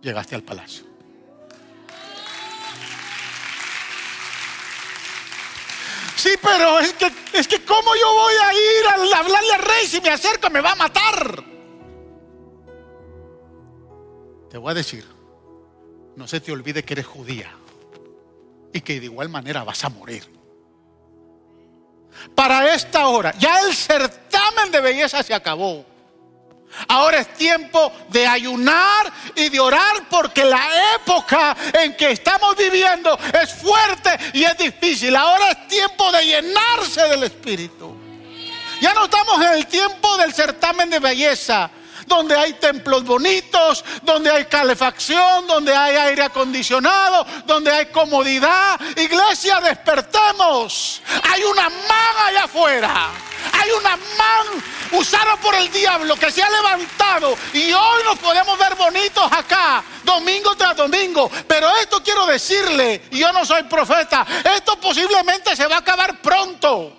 [0.00, 0.84] llegaste al palacio.
[6.16, 9.86] Sí, pero es que, es que ¿cómo yo voy a ir a hablarle al rey
[9.86, 11.44] si me acerco me va a matar?
[14.50, 15.06] Te voy a decir,
[16.16, 17.54] no se te olvide que eres judía
[18.72, 20.36] y que de igual manera vas a morir.
[22.34, 25.84] Para esta hora, ya el certamen de belleza se acabó.
[26.88, 33.18] Ahora es tiempo de ayunar y de orar porque la época en que estamos viviendo
[33.40, 35.14] es fuerte y es difícil.
[35.16, 37.96] Ahora es tiempo de llenarse del Espíritu.
[38.80, 41.70] Ya no estamos en el tiempo del certamen de belleza,
[42.06, 48.80] donde hay templos bonitos, donde hay calefacción, donde hay aire acondicionado, donde hay comodidad.
[48.96, 51.02] Iglesia, despertemos.
[51.22, 53.10] Hay una mano allá afuera.
[53.52, 58.58] Hay una mano usada por el diablo que se ha levantado y hoy nos podemos
[58.58, 61.30] ver bonitos acá, domingo tras domingo.
[61.46, 64.26] Pero esto quiero decirle, yo no soy profeta,
[64.56, 66.92] esto posiblemente se va a acabar pronto.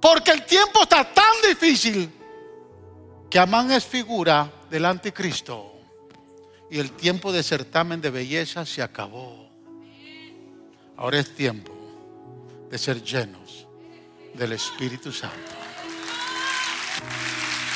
[0.00, 2.21] Porque el tiempo está tan difícil
[3.32, 5.72] que Amán es figura del anticristo.
[6.70, 9.48] Y el tiempo de certamen de belleza se acabó.
[10.98, 11.72] Ahora es tiempo
[12.70, 13.66] de ser llenos
[14.34, 15.36] del Espíritu Santo.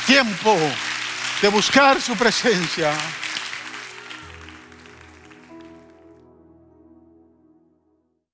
[0.07, 0.55] Tiempo
[1.41, 2.93] de buscar su presencia.